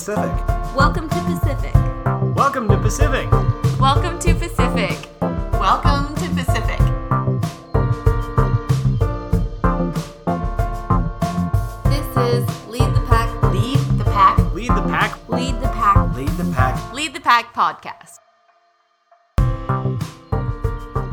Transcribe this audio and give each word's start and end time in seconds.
Pacific. 0.00 0.46
Welcome 0.74 1.10
to 1.10 1.20
Pacific. 1.24 1.74
Welcome 2.34 2.68
to 2.68 2.78
Pacific. 2.78 3.30
Welcome 3.78 4.18
to 4.20 4.34
Pacific. 4.34 4.96
Welcome 5.20 6.14
to 6.14 6.28
Pacific. 6.30 6.80
This 11.84 12.16
is 12.16 12.66
Lead 12.66 12.94
the 12.94 13.04
Pack. 13.06 13.42
Lead 13.52 13.78
the 13.98 14.04
pack. 14.04 14.54
Lead 14.54 14.70
the 14.70 14.82
pack. 14.88 15.28
Lead 15.28 15.60
the 15.60 15.68
Pack. 15.68 16.16
Lead 16.16 16.28
the 16.30 16.50
pack. 16.54 16.94
Lead 16.94 17.12
the 17.12 17.20
Pack 17.20 17.52
podcast. 17.52 18.19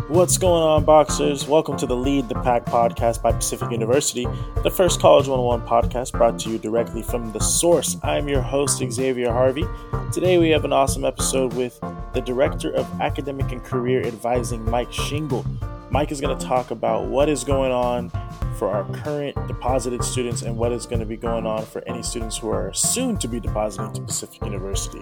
What's 0.10 0.38
going 0.38 0.64
on, 0.64 0.86
boxers? 0.86 1.50
Welcome 1.50 1.76
to 1.80 1.86
the 1.86 1.96
Lead 1.96 2.30
the 2.30 2.36
Pack 2.36 2.64
podcast 2.64 3.21
by 3.21 3.34
Pacific 3.34 3.71
University, 3.71 4.25
the 4.64 4.71
first 4.71 5.02
College 5.02 5.28
101 5.28 5.68
podcast 5.68 6.14
brought 6.14 6.39
to 6.39 6.50
you 6.50 6.57
directly 6.57 7.04
from 7.04 7.34
the 7.34 7.42
source. 7.42 7.98
I'm 8.04 8.29
your 8.29 8.42
host, 8.42 8.82
Xavier 8.89 9.34
Harvey. 9.34 9.65
Today, 10.14 10.38
we 10.38 10.50
have 10.51 10.64
an 10.64 10.71
awesome 10.71 11.04
episode 11.04 11.54
with 11.56 11.78
the 12.14 12.21
Director 12.21 12.74
of 12.74 12.89
Academic 13.01 13.51
and 13.51 13.62
Career 13.62 14.01
Advising, 14.07 14.64
Mike 14.71 14.93
Shingle. 14.93 15.46
Mike 15.89 16.11
is 16.11 16.19
going 16.19 16.37
to 16.37 16.46
talk 16.46 16.71
about 16.71 17.05
what 17.05 17.29
is 17.29 17.46
going 17.46 17.71
on 17.71 18.11
for 18.57 18.69
our 18.69 18.83
current 19.04 19.36
deposited 19.47 20.04
students 20.04 20.41
and 20.41 20.57
what 20.57 20.71
is 20.71 20.86
going 20.86 21.00
to 21.00 21.05
be 21.05 21.15
going 21.15 21.45
on 21.45 21.65
for 21.65 21.82
any 21.87 22.04
students 22.04 22.37
who 22.37 22.50
are 22.50 22.73
soon 22.73 23.18
to 23.18 23.28
be 23.28 23.39
depositing 23.39 23.93
to 23.93 24.01
Pacific 24.01 24.43
University. 24.43 25.01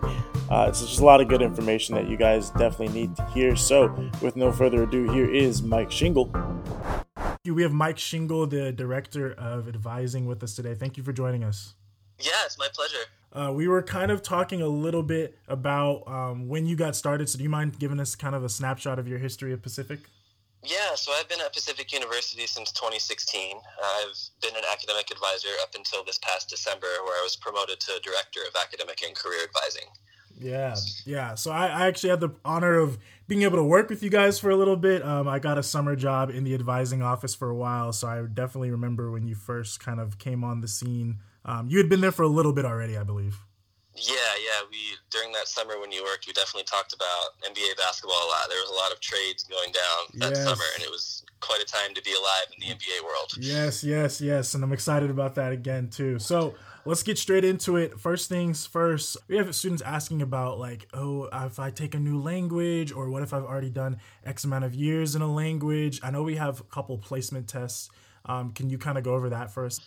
Uh, 0.49 0.67
it's 0.69 0.81
just 0.81 0.99
a 0.99 1.05
lot 1.05 1.21
of 1.21 1.27
good 1.27 1.41
information 1.41 1.95
that 1.95 2.07
you 2.07 2.17
guys 2.17 2.51
definitely 2.51 2.89
need 2.89 3.15
to 3.15 3.25
hear. 3.27 3.55
So, 3.55 4.09
with 4.21 4.35
no 4.35 4.51
further 4.51 4.83
ado, 4.83 5.11
here 5.11 5.29
is 5.29 5.63
Mike 5.63 5.89
Shingle. 5.89 6.31
We 7.45 7.63
have 7.63 7.73
Mike 7.73 7.97
Shingle, 7.97 8.45
the 8.45 8.71
director 8.71 9.33
of 9.33 9.67
advising, 9.67 10.27
with 10.27 10.43
us 10.43 10.55
today. 10.55 10.75
Thank 10.75 10.97
you 10.97 11.03
for 11.03 11.13
joining 11.13 11.43
us. 11.43 11.73
Yeah, 12.19 12.31
it's 12.45 12.59
my 12.59 12.67
pleasure. 12.73 13.05
Uh, 13.33 13.51
we 13.51 13.67
were 13.67 13.81
kind 13.81 14.11
of 14.11 14.21
talking 14.21 14.61
a 14.61 14.67
little 14.67 15.03
bit 15.03 15.37
about 15.47 16.07
um, 16.07 16.47
when 16.47 16.67
you 16.67 16.75
got 16.75 16.95
started. 16.95 17.27
So, 17.27 17.37
do 17.37 17.43
you 17.43 17.49
mind 17.49 17.79
giving 17.79 17.99
us 17.99 18.15
kind 18.15 18.35
of 18.35 18.43
a 18.43 18.49
snapshot 18.49 18.99
of 18.99 19.07
your 19.07 19.17
history 19.17 19.51
of 19.51 19.63
Pacific? 19.63 19.99
Yeah, 20.65 20.95
so 20.95 21.11
I've 21.11 21.29
been 21.29 21.41
at 21.41 21.53
Pacific 21.53 21.93
University 21.93 22.47
since 22.47 22.71
2016. 22.71 23.57
I've 23.57 24.17
been 24.41 24.55
an 24.55 24.63
academic 24.71 25.11
advisor 25.11 25.49
up 25.61 25.75
until 25.75 26.03
this 26.03 26.17
past 26.17 26.49
December, 26.49 26.87
where 27.03 27.19
I 27.19 27.23
was 27.23 27.35
promoted 27.35 27.79
to 27.81 27.99
Director 28.03 28.39
of 28.47 28.55
Academic 28.59 29.01
and 29.05 29.15
Career 29.15 29.41
Advising. 29.43 29.89
Yeah, 30.37 30.75
yeah. 31.05 31.35
So 31.35 31.51
I, 31.51 31.67
I 31.67 31.87
actually 31.87 32.09
had 32.09 32.19
the 32.19 32.31
honor 32.43 32.77
of 32.79 32.97
being 33.27 33.43
able 33.43 33.57
to 33.57 33.63
work 33.63 33.89
with 33.89 34.03
you 34.03 34.09
guys 34.09 34.39
for 34.39 34.49
a 34.49 34.55
little 34.55 34.75
bit. 34.75 35.03
Um, 35.05 35.27
I 35.27 35.39
got 35.39 35.57
a 35.57 35.63
summer 35.63 35.95
job 35.95 36.29
in 36.29 36.43
the 36.43 36.53
advising 36.53 37.01
office 37.01 37.33
for 37.33 37.49
a 37.49 37.55
while, 37.55 37.93
so 37.93 38.07
I 38.07 38.21
definitely 38.21 38.71
remember 38.71 39.11
when 39.11 39.27
you 39.27 39.35
first 39.35 39.79
kind 39.79 39.99
of 39.99 40.17
came 40.17 40.43
on 40.43 40.61
the 40.61 40.67
scene. 40.67 41.19
Um, 41.45 41.69
you 41.69 41.77
had 41.77 41.89
been 41.89 42.01
there 42.01 42.11
for 42.11 42.23
a 42.23 42.27
little 42.27 42.53
bit 42.53 42.65
already, 42.65 42.97
I 42.97 43.03
believe. 43.03 43.39
Yeah, 43.95 44.13
yeah. 44.43 44.67
We 44.69 44.77
during 45.09 45.31
that 45.33 45.47
summer 45.47 45.79
when 45.79 45.91
you 45.91 46.03
worked, 46.03 46.27
we 46.27 46.33
definitely 46.33 46.65
talked 46.65 46.93
about 46.93 47.39
NBA 47.49 47.77
basketball 47.77 48.17
a 48.17 48.29
lot. 48.29 48.49
There 48.49 48.59
was 48.59 48.69
a 48.69 48.73
lot 48.73 48.91
of 48.91 48.99
trades 48.99 49.43
going 49.43 49.71
down 49.71 50.19
that 50.19 50.35
Yes. 50.35 50.43
summer, 50.43 50.63
and 50.75 50.83
it 50.83 50.91
was 50.91 51.23
quite 51.39 51.61
a 51.61 51.65
time 51.65 51.93
to 51.93 52.01
be 52.01 52.11
alive 52.13 52.47
in 52.53 52.59
the 52.67 52.73
NBA 52.73 53.03
world. 53.03 53.31
Yes, 53.37 53.83
yes, 53.83 54.19
yes. 54.19 54.53
And 54.53 54.63
I'm 54.63 54.73
excited 54.73 55.09
about 55.09 55.35
that 55.35 55.51
again, 55.53 55.89
too. 55.89 56.19
So 56.19 56.55
let's 56.85 57.03
get 57.03 57.17
straight 57.17 57.45
into 57.45 57.77
it. 57.77 57.99
First 57.99 58.27
things 58.29 58.65
first, 58.65 59.15
we 59.27 59.37
have 59.37 59.53
students 59.55 59.81
asking 59.83 60.21
about, 60.21 60.59
like, 60.59 60.87
oh, 60.93 61.29
if 61.45 61.59
I 61.59 61.69
take 61.71 61.95
a 61.95 61.99
new 61.99 62.19
language, 62.19 62.91
or 62.91 63.09
what 63.09 63.23
if 63.23 63.33
I've 63.33 63.43
already 63.45 63.69
done 63.69 63.97
X 64.25 64.43
amount 64.43 64.65
of 64.65 64.75
years 64.75 65.15
in 65.15 65.21
a 65.21 65.31
language? 65.33 65.99
I 66.03 66.11
know 66.11 66.23
we 66.23 66.35
have 66.35 66.59
a 66.59 66.63
couple 66.63 66.97
placement 66.97 67.47
tests. 67.47 67.89
Um, 68.25 68.51
can 68.51 68.69
you 68.69 68.77
kind 68.77 68.97
of 68.97 69.03
go 69.03 69.13
over 69.13 69.29
that 69.29 69.53
first? 69.53 69.81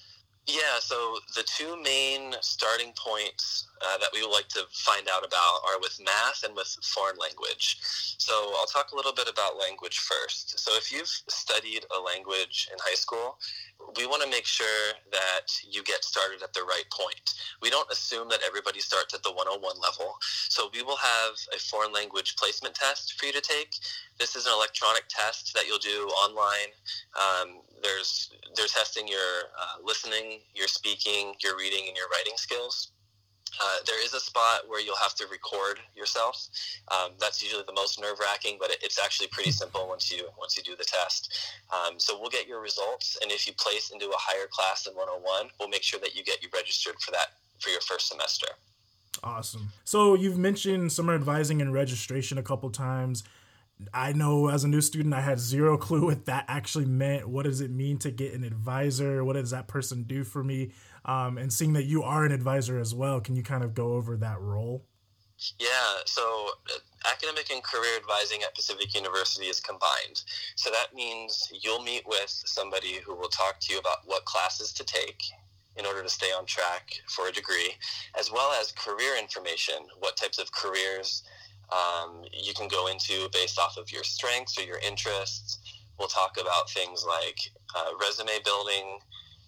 Yeah, 0.49 0.81
so 0.81 1.19
the 1.37 1.45
two 1.45 1.77
main 1.83 2.35
starting 2.41 2.93
points 2.97 3.69
uh, 3.83 3.99
that 3.99 4.09
we 4.15 4.23
would 4.23 4.33
like 4.33 4.49
to 4.49 4.63
find 4.73 5.07
out 5.07 5.27
about 5.27 5.61
are 5.69 5.79
with 5.79 6.01
math 6.03 6.43
and 6.43 6.57
with 6.57 6.75
foreign 6.83 7.19
language. 7.19 7.77
So 8.19 8.55
I'll 8.59 8.67
talk 8.67 8.93
a 8.93 8.97
little 8.97 9.13
bit 9.13 9.29
about 9.31 9.59
language 9.59 9.99
first. 9.99 10.59
So 10.59 10.73
if 10.77 10.91
you've 10.91 11.07
studied 11.07 11.85
a 11.95 12.01
language 12.01 12.69
in 12.73 12.79
high 12.81 12.95
school, 12.97 13.39
we 13.97 14.07
want 14.07 14.23
to 14.23 14.29
make 14.31 14.47
sure 14.47 14.95
that 15.13 15.47
you 15.71 15.85
get 15.85 16.03
started 16.03 16.43
at 16.43 16.55
the 16.55 16.63
right 16.63 16.85
point. 16.91 17.35
We 17.63 17.71
don't 17.71 17.91
assume 17.93 18.29
that 18.31 18.41
everybody 18.47 18.81
starts 18.81 19.15
at 19.15 19.23
the 19.23 19.31
101 19.33 19.63
level. 19.81 20.17
So 20.49 20.71
we 20.75 20.83
will 20.83 20.97
have 20.97 21.35
a 21.55 21.59
foreign 21.59 21.93
language 21.93 22.37
placement 22.37 22.75
test 22.75 23.19
for 23.19 23.27
you 23.27 23.33
to 23.33 23.41
take. 23.41 23.75
This 24.19 24.35
is 24.35 24.47
an 24.47 24.53
electronic 24.55 25.05
test 25.09 25.55
that 25.55 25.67
you'll 25.67 25.79
do 25.79 26.09
online. 26.09 26.73
Um, 27.15 27.61
there's 27.83 28.31
they're 28.57 28.67
testing 28.67 29.07
your 29.07 29.51
uh, 29.59 29.83
listening, 29.85 30.38
your 30.55 30.69
speaking, 30.69 31.35
your 31.43 31.57
reading, 31.57 31.85
and 31.89 31.97
your 31.97 32.09
writing 32.09 32.35
skills. 32.37 32.93
Uh, 33.61 33.79
there 33.87 34.05
is 34.05 34.13
a 34.13 34.21
spot 34.21 34.69
where 34.69 34.81
you'll 34.81 34.97
have 34.97 35.15
to 35.15 35.27
record 35.27 35.79
yourself. 35.97 36.49
Um, 36.93 37.13
that's 37.19 37.43
usually 37.43 37.65
the 37.67 37.73
most 37.73 38.01
nerve 38.01 38.19
wracking, 38.21 38.57
but 38.61 38.71
it, 38.71 38.79
it's 38.83 38.99
actually 38.99 39.29
pretty 39.29 39.51
simple 39.51 39.89
once 39.89 40.13
you 40.13 40.29
once 40.39 40.57
you 40.57 40.63
do 40.63 40.77
the 40.77 40.85
test. 40.85 41.35
Um, 41.73 41.99
so 41.99 42.19
we'll 42.21 42.31
get 42.31 42.47
your 42.47 42.61
results, 42.61 43.19
and 43.23 43.33
if 43.33 43.47
you 43.47 43.53
place 43.55 43.91
into 43.91 44.07
a 44.07 44.17
higher 44.17 44.47
class 44.51 44.85
than 44.85 44.95
101, 44.95 45.51
we'll 45.59 45.69
make 45.69 45.83
sure 45.83 45.99
that 46.01 46.15
you 46.15 46.23
get 46.23 46.43
you 46.43 46.49
registered 46.55 47.01
for 47.01 47.11
that 47.13 47.29
for 47.59 47.71
your 47.71 47.81
first 47.81 48.09
semester. 48.09 48.47
Awesome. 49.23 49.71
So 49.85 50.15
you've 50.15 50.39
mentioned 50.39 50.93
summer 50.93 51.15
advising 51.15 51.61
and 51.61 51.73
registration 51.73 52.39
a 52.39 52.43
couple 52.43 52.71
times. 52.71 53.25
I 53.95 54.13
know 54.13 54.49
as 54.49 54.65
a 54.65 54.69
new 54.69 54.81
student, 54.81 55.15
I 55.15 55.21
had 55.21 55.39
zero 55.39 55.77
clue 55.79 56.07
what 56.07 56.27
that 56.27 56.45
actually 56.49 56.87
meant. 56.87 57.29
What 57.29 57.45
does 57.45 57.61
it 57.61 57.71
mean 57.71 57.99
to 57.99 58.11
get 58.11 58.35
an 58.35 58.45
advisor? 58.45 59.25
What 59.25 59.35
does 59.35 59.51
that 59.51 59.69
person 59.69 60.05
do 60.05 60.25
for 60.25 60.43
me? 60.43 60.73
Um, 61.05 61.39
and 61.39 61.53
seeing 61.53 61.73
that 61.75 61.85
you 61.85 62.03
are 62.03 62.25
an 62.25 62.33
advisor 62.33 62.79
as 62.79 62.95
well, 62.95 63.21
can 63.21 63.37
you 63.37 63.43
kind 63.43 63.65
of 63.65 63.75
go 63.75 63.93
over 63.93 64.17
that 64.19 64.41
role? 64.41 64.85
Yeah, 65.59 66.03
so 66.05 66.51
uh, 66.75 67.09
academic 67.09 67.51
and 67.53 67.63
career 67.63 67.97
advising 67.97 68.43
at 68.43 68.55
Pacific 68.57 68.93
University 68.95 69.47
is 69.47 69.61
combined. 69.61 70.23
So 70.57 70.71
that 70.71 70.95
means 70.95 71.53
you'll 71.63 71.83
meet 71.83 72.03
with 72.07 72.29
somebody 72.29 72.99
who 73.05 73.15
will 73.15 73.29
talk 73.29 73.61
to 73.61 73.73
you 73.73 73.79
about 73.79 73.99
what 74.05 74.25
classes 74.25 74.73
to 74.73 74.85
take 74.85 75.23
in 75.77 75.87
order 75.87 76.03
to 76.03 76.09
stay 76.09 76.33
on 76.33 76.45
track 76.45 76.91
for 77.07 77.29
a 77.29 77.33
degree, 77.33 77.73
as 78.19 78.33
well 78.33 78.51
as 78.61 78.73
career 78.73 79.17
information, 79.17 79.77
what 80.01 80.17
types 80.17 80.39
of 80.39 80.51
careers 80.51 81.23
um, 81.71 82.25
you 82.33 82.55
can 82.55 82.69
go 82.69 82.87
into 82.87 83.29
based 83.33 83.59
off 83.59 83.77
of 83.77 83.91
your 83.93 84.05
strengths 84.05 84.59
or 84.59 84.63
your 84.63 84.79
interests. 84.79 85.59
We'll 85.99 86.09
talk 86.09 86.39
about 86.41 86.71
things 86.71 87.05
like 87.07 87.39
uh, 87.77 87.91
resume 88.01 88.39
building, 88.45 88.99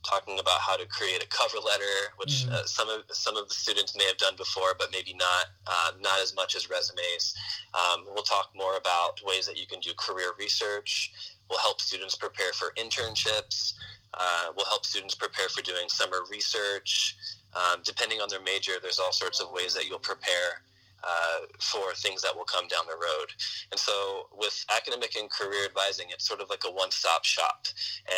talking 0.02 0.38
about 0.38 0.60
how 0.60 0.76
to 0.76 0.86
create 0.86 1.22
a 1.22 1.28
cover 1.28 1.58
letter, 1.64 2.12
which 2.16 2.46
uh, 2.50 2.64
some 2.64 2.88
of 2.88 3.02
some 3.10 3.36
of 3.36 3.48
the 3.48 3.54
students 3.54 3.96
may 3.96 4.04
have 4.04 4.16
done 4.16 4.34
before, 4.36 4.74
but 4.78 4.88
maybe 4.92 5.14
not 5.14 5.46
uh, 5.66 5.92
not 6.00 6.20
as 6.20 6.34
much 6.34 6.56
as 6.56 6.68
resumes. 6.68 7.34
Um, 7.74 8.04
we'll 8.12 8.24
talk 8.24 8.50
more 8.54 8.76
about 8.76 9.20
ways 9.24 9.46
that 9.46 9.58
you 9.58 9.66
can 9.66 9.80
do 9.80 9.90
career 9.96 10.32
research. 10.38 11.12
We'll 11.48 11.60
help 11.60 11.80
students 11.80 12.16
prepare 12.16 12.52
for 12.52 12.72
internships. 12.76 13.74
Uh, 14.12 14.52
we'll 14.56 14.66
help 14.66 14.84
students 14.84 15.14
prepare 15.14 15.48
for 15.48 15.62
doing 15.62 15.88
summer 15.88 16.18
research. 16.30 17.16
Um, 17.54 17.80
depending 17.84 18.20
on 18.20 18.28
their 18.28 18.42
major, 18.42 18.72
there's 18.82 18.98
all 18.98 19.12
sorts 19.12 19.40
of 19.40 19.50
ways 19.50 19.74
that 19.74 19.88
you'll 19.88 19.98
prepare 19.98 20.62
uh, 21.04 21.46
for 21.60 21.94
things 21.94 22.22
that 22.22 22.34
will 22.34 22.44
come 22.44 22.68
down 22.68 22.84
the 22.86 22.94
road. 22.94 23.28
And 23.70 23.78
so, 23.78 24.28
with 24.36 24.64
academic 24.74 25.16
and 25.16 25.30
career 25.30 25.64
advising, 25.64 26.06
it's 26.10 26.26
sort 26.26 26.40
of 26.40 26.50
like 26.50 26.62
a 26.66 26.70
one 26.70 26.90
stop 26.90 27.24
shop. 27.24 27.66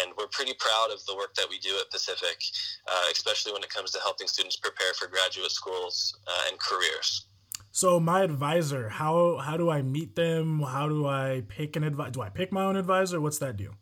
And 0.00 0.12
we're 0.16 0.28
pretty 0.28 0.54
proud 0.58 0.88
of 0.92 1.04
the 1.06 1.16
work 1.16 1.34
that 1.34 1.46
we 1.48 1.58
do 1.58 1.76
at 1.80 1.90
Pacific, 1.90 2.42
uh, 2.88 3.06
especially 3.12 3.52
when 3.52 3.62
it 3.62 3.70
comes 3.70 3.90
to 3.92 4.00
helping 4.00 4.26
students 4.26 4.56
prepare 4.56 4.92
for 4.94 5.06
graduate 5.08 5.50
schools 5.50 6.18
uh, 6.26 6.48
and 6.50 6.58
careers. 6.58 7.26
So 7.74 7.98
my 7.98 8.22
advisor, 8.22 8.90
how 8.90 9.38
how 9.38 9.56
do 9.56 9.70
I 9.70 9.80
meet 9.80 10.14
them? 10.14 10.60
How 10.60 10.88
do 10.88 11.06
I 11.06 11.42
pick 11.48 11.74
an 11.76 11.84
advisor? 11.84 12.10
Do 12.10 12.22
I 12.22 12.28
pick 12.28 12.52
my 12.52 12.64
own 12.64 12.76
advisor? 12.76 13.20
What's 13.20 13.38
that 13.38 13.56
do? 13.56 13.72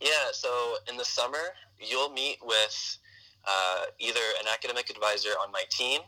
Yeah, 0.00 0.32
so 0.32 0.74
in 0.90 0.96
the 0.96 1.04
summer, 1.04 1.54
you'll 1.78 2.10
meet 2.10 2.38
with 2.42 2.98
uh, 3.46 3.84
either 3.98 4.20
an 4.40 4.48
academic 4.52 4.90
advisor 4.90 5.30
on 5.30 5.52
my 5.52 5.62
team 5.70 6.00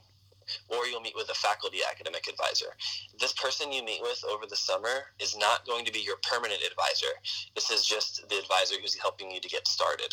or 0.68 0.86
you'll 0.86 1.00
meet 1.00 1.16
with 1.16 1.28
a 1.30 1.34
faculty 1.34 1.78
academic 1.88 2.28
advisor. 2.28 2.76
This 3.18 3.32
person 3.32 3.72
you 3.72 3.84
meet 3.84 4.02
with 4.02 4.22
over 4.30 4.46
the 4.46 4.56
summer 4.56 5.06
is 5.20 5.36
not 5.36 5.66
going 5.66 5.84
to 5.84 5.92
be 5.92 6.00
your 6.00 6.16
permanent 6.22 6.60
advisor. 6.62 7.12
This 7.54 7.70
is 7.70 7.84
just 7.84 8.28
the 8.28 8.38
advisor 8.38 8.76
who's 8.80 8.94
helping 8.94 9.30
you 9.30 9.40
to 9.40 9.48
get 9.48 9.68
started. 9.68 10.12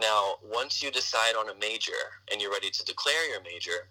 Now, 0.00 0.36
once 0.42 0.82
you 0.82 0.90
decide 0.90 1.36
on 1.38 1.50
a 1.50 1.54
major 1.60 1.92
and 2.30 2.40
you're 2.40 2.50
ready 2.50 2.70
to 2.70 2.84
declare 2.84 3.28
your 3.28 3.42
major, 3.42 3.88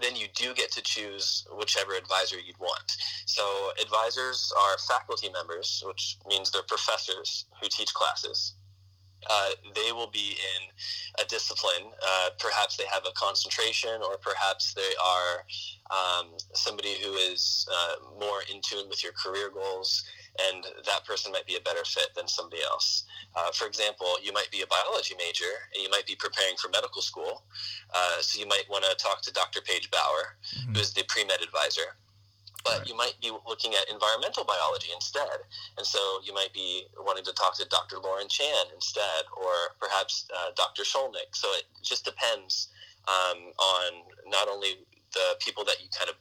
then 0.00 0.16
you 0.16 0.26
do 0.34 0.54
get 0.54 0.72
to 0.72 0.82
choose 0.82 1.46
whichever 1.56 1.94
advisor 1.94 2.36
you'd 2.40 2.58
want. 2.58 2.96
So, 3.26 3.70
advisors 3.80 4.52
are 4.58 4.78
faculty 4.78 5.30
members, 5.30 5.82
which 5.86 6.16
means 6.26 6.50
they're 6.50 6.62
professors 6.62 7.46
who 7.60 7.68
teach 7.68 7.94
classes. 7.94 8.54
Uh, 9.30 9.50
they 9.74 9.92
will 9.92 10.10
be 10.10 10.36
in 10.36 11.22
a 11.24 11.28
discipline. 11.28 11.90
Uh, 12.02 12.30
perhaps 12.38 12.76
they 12.76 12.84
have 12.92 13.04
a 13.06 13.12
concentration, 13.12 14.02
or 14.02 14.18
perhaps 14.18 14.74
they 14.74 14.92
are 15.02 15.44
um, 15.90 16.28
somebody 16.52 16.94
who 17.02 17.12
is 17.14 17.68
uh, 17.70 18.18
more 18.18 18.40
in 18.52 18.60
tune 18.62 18.88
with 18.88 19.02
your 19.02 19.12
career 19.12 19.50
goals, 19.52 20.04
and 20.48 20.64
that 20.86 21.04
person 21.04 21.32
might 21.32 21.46
be 21.46 21.56
a 21.56 21.60
better 21.60 21.84
fit 21.84 22.08
than 22.16 22.26
somebody 22.26 22.62
else. 22.62 23.04
Uh, 23.36 23.50
for 23.52 23.66
example, 23.66 24.16
you 24.22 24.32
might 24.32 24.50
be 24.50 24.62
a 24.62 24.66
biology 24.66 25.14
major 25.18 25.50
and 25.74 25.82
you 25.82 25.90
might 25.90 26.06
be 26.06 26.14
preparing 26.16 26.56
for 26.56 26.68
medical 26.68 27.02
school. 27.02 27.44
Uh, 27.94 28.20
so 28.20 28.38
you 28.40 28.46
might 28.46 28.64
want 28.70 28.84
to 28.84 28.94
talk 28.96 29.22
to 29.22 29.32
Dr. 29.32 29.60
Paige 29.60 29.90
Bauer, 29.90 30.36
who 30.72 30.80
is 30.80 30.92
the 30.92 31.04
pre 31.08 31.24
med 31.24 31.40
advisor 31.42 31.96
but 32.64 32.78
Right. 32.78 32.88
you 32.88 32.94
might 32.96 33.20
be 33.20 33.30
looking 33.46 33.74
at 33.74 33.88
environmental 33.90 34.44
biology 34.44 34.90
instead. 34.92 35.44
And 35.76 35.86
so 35.86 36.20
you 36.24 36.32
might 36.34 36.52
be 36.52 36.86
wanting 36.98 37.24
to 37.24 37.32
talk 37.32 37.56
to 37.58 37.64
Dr. 37.66 37.98
Lauren 37.98 38.28
Chan 38.28 38.66
instead, 38.74 39.24
or 39.36 39.52
perhaps 39.80 40.26
uh, 40.34 40.50
Dr. 40.56 40.82
Sholnick. 40.82 41.34
So 41.34 41.48
it 41.52 41.64
just 41.82 42.04
depends 42.04 42.68
um, 43.06 43.52
on 43.58 44.02
not 44.26 44.48
only 44.48 44.86
the 45.12 45.36
people 45.40 45.64
that 45.64 45.80
you 45.82 45.88
kind 45.96 46.10
of 46.10 46.16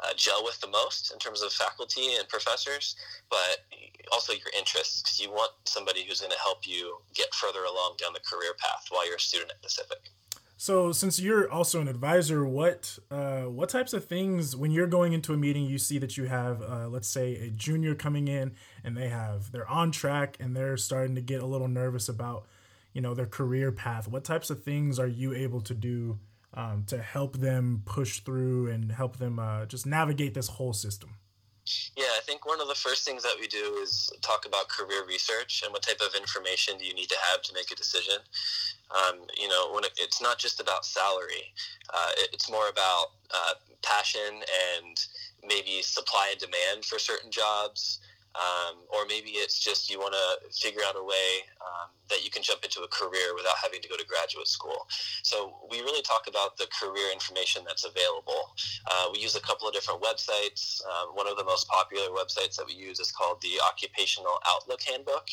uh, 0.00 0.12
gel 0.16 0.44
with 0.44 0.60
the 0.60 0.68
most 0.68 1.12
in 1.12 1.18
terms 1.18 1.42
of 1.42 1.52
faculty 1.52 2.14
and 2.18 2.28
professors, 2.28 2.96
but 3.30 3.64
also 4.12 4.32
your 4.32 4.50
interests, 4.56 5.02
because 5.02 5.20
you 5.20 5.30
want 5.30 5.52
somebody 5.64 6.04
who's 6.04 6.20
going 6.20 6.32
to 6.32 6.38
help 6.38 6.66
you 6.66 6.98
get 7.14 7.34
further 7.34 7.64
along 7.64 7.96
down 7.98 8.12
the 8.12 8.20
career 8.20 8.52
path 8.58 8.84
while 8.90 9.06
you're 9.06 9.16
a 9.16 9.20
student 9.20 9.50
at 9.50 9.62
Pacific. 9.62 10.10
So, 10.58 10.90
since 10.90 11.20
you're 11.20 11.50
also 11.50 11.82
an 11.82 11.88
advisor, 11.88 12.46
what 12.46 12.98
uh, 13.10 13.42
what 13.42 13.68
types 13.68 13.92
of 13.92 14.06
things 14.06 14.56
when 14.56 14.70
you're 14.70 14.86
going 14.86 15.12
into 15.12 15.34
a 15.34 15.36
meeting, 15.36 15.66
you 15.66 15.76
see 15.76 15.98
that 15.98 16.16
you 16.16 16.24
have, 16.24 16.62
uh, 16.62 16.88
let's 16.88 17.08
say, 17.08 17.34
a 17.36 17.50
junior 17.50 17.94
coming 17.94 18.26
in 18.26 18.52
and 18.82 18.96
they 18.96 19.08
have 19.08 19.52
they're 19.52 19.68
on 19.68 19.90
track 19.90 20.38
and 20.40 20.56
they're 20.56 20.78
starting 20.78 21.14
to 21.14 21.20
get 21.20 21.42
a 21.42 21.46
little 21.46 21.68
nervous 21.68 22.08
about, 22.08 22.46
you 22.94 23.02
know, 23.02 23.12
their 23.12 23.26
career 23.26 23.70
path. 23.70 24.08
What 24.08 24.24
types 24.24 24.48
of 24.48 24.62
things 24.62 24.98
are 24.98 25.06
you 25.06 25.34
able 25.34 25.60
to 25.60 25.74
do 25.74 26.18
um, 26.54 26.84
to 26.86 27.02
help 27.02 27.36
them 27.36 27.82
push 27.84 28.20
through 28.20 28.70
and 28.70 28.92
help 28.92 29.18
them 29.18 29.38
uh, 29.38 29.66
just 29.66 29.84
navigate 29.84 30.32
this 30.32 30.48
whole 30.48 30.72
system? 30.72 31.10
Yeah, 31.96 32.12
I 32.16 32.20
think 32.22 32.46
one 32.46 32.60
of 32.60 32.68
the 32.68 32.74
first 32.74 33.04
things 33.04 33.22
that 33.22 33.36
we 33.40 33.48
do 33.48 33.78
is 33.82 34.10
talk 34.22 34.46
about 34.46 34.68
career 34.68 35.04
research 35.06 35.62
and 35.64 35.72
what 35.72 35.82
type 35.82 36.00
of 36.00 36.14
information 36.14 36.78
do 36.78 36.84
you 36.84 36.94
need 36.94 37.08
to 37.08 37.16
have 37.30 37.42
to 37.42 37.54
make 37.54 37.70
a 37.72 37.74
decision. 37.74 38.18
Um, 38.94 39.26
you 39.36 39.48
know, 39.48 39.72
when 39.72 39.84
it, 39.84 39.92
it's 39.98 40.22
not 40.22 40.38
just 40.38 40.60
about 40.60 40.84
salary, 40.84 41.52
uh, 41.92 42.10
it, 42.18 42.30
it's 42.32 42.50
more 42.50 42.68
about 42.68 43.06
uh, 43.34 43.54
passion 43.82 44.42
and 44.78 45.06
maybe 45.46 45.82
supply 45.82 46.28
and 46.30 46.40
demand 46.40 46.84
for 46.84 46.98
certain 46.98 47.30
jobs. 47.30 47.98
Um, 48.36 48.84
or 48.88 49.06
maybe 49.08 49.40
it's 49.40 49.58
just 49.58 49.90
you 49.90 49.98
want 49.98 50.12
to 50.12 50.52
figure 50.52 50.82
out 50.86 50.94
a 50.96 51.02
way 51.02 51.40
um, 51.64 51.88
that 52.10 52.24
you 52.24 52.30
can 52.30 52.42
jump 52.42 52.64
into 52.64 52.80
a 52.82 52.88
career 52.88 53.34
without 53.34 53.56
having 53.62 53.80
to 53.80 53.88
go 53.88 53.96
to 53.96 54.04
graduate 54.04 54.46
school. 54.46 54.86
So 55.22 55.56
we 55.70 55.80
really 55.80 56.02
talk 56.02 56.28
about 56.28 56.56
the 56.56 56.68
career 56.68 57.08
information 57.12 57.64
that's 57.66 57.84
available. 57.84 58.52
Uh, 58.86 59.08
we 59.12 59.20
use 59.20 59.36
a 59.36 59.40
couple 59.40 59.66
of 59.66 59.72
different 59.72 60.02
websites. 60.02 60.84
Um, 60.84 61.16
one 61.16 61.26
of 61.26 61.36
the 61.36 61.44
most 61.44 61.66
popular 61.68 62.08
websites 62.12 62.56
that 62.56 62.66
we 62.66 62.74
use 62.74 63.00
is 63.00 63.10
called 63.10 63.40
the 63.40 63.56
Occupational 63.64 64.38
Outlook 64.46 64.82
Handbook. 64.82 65.28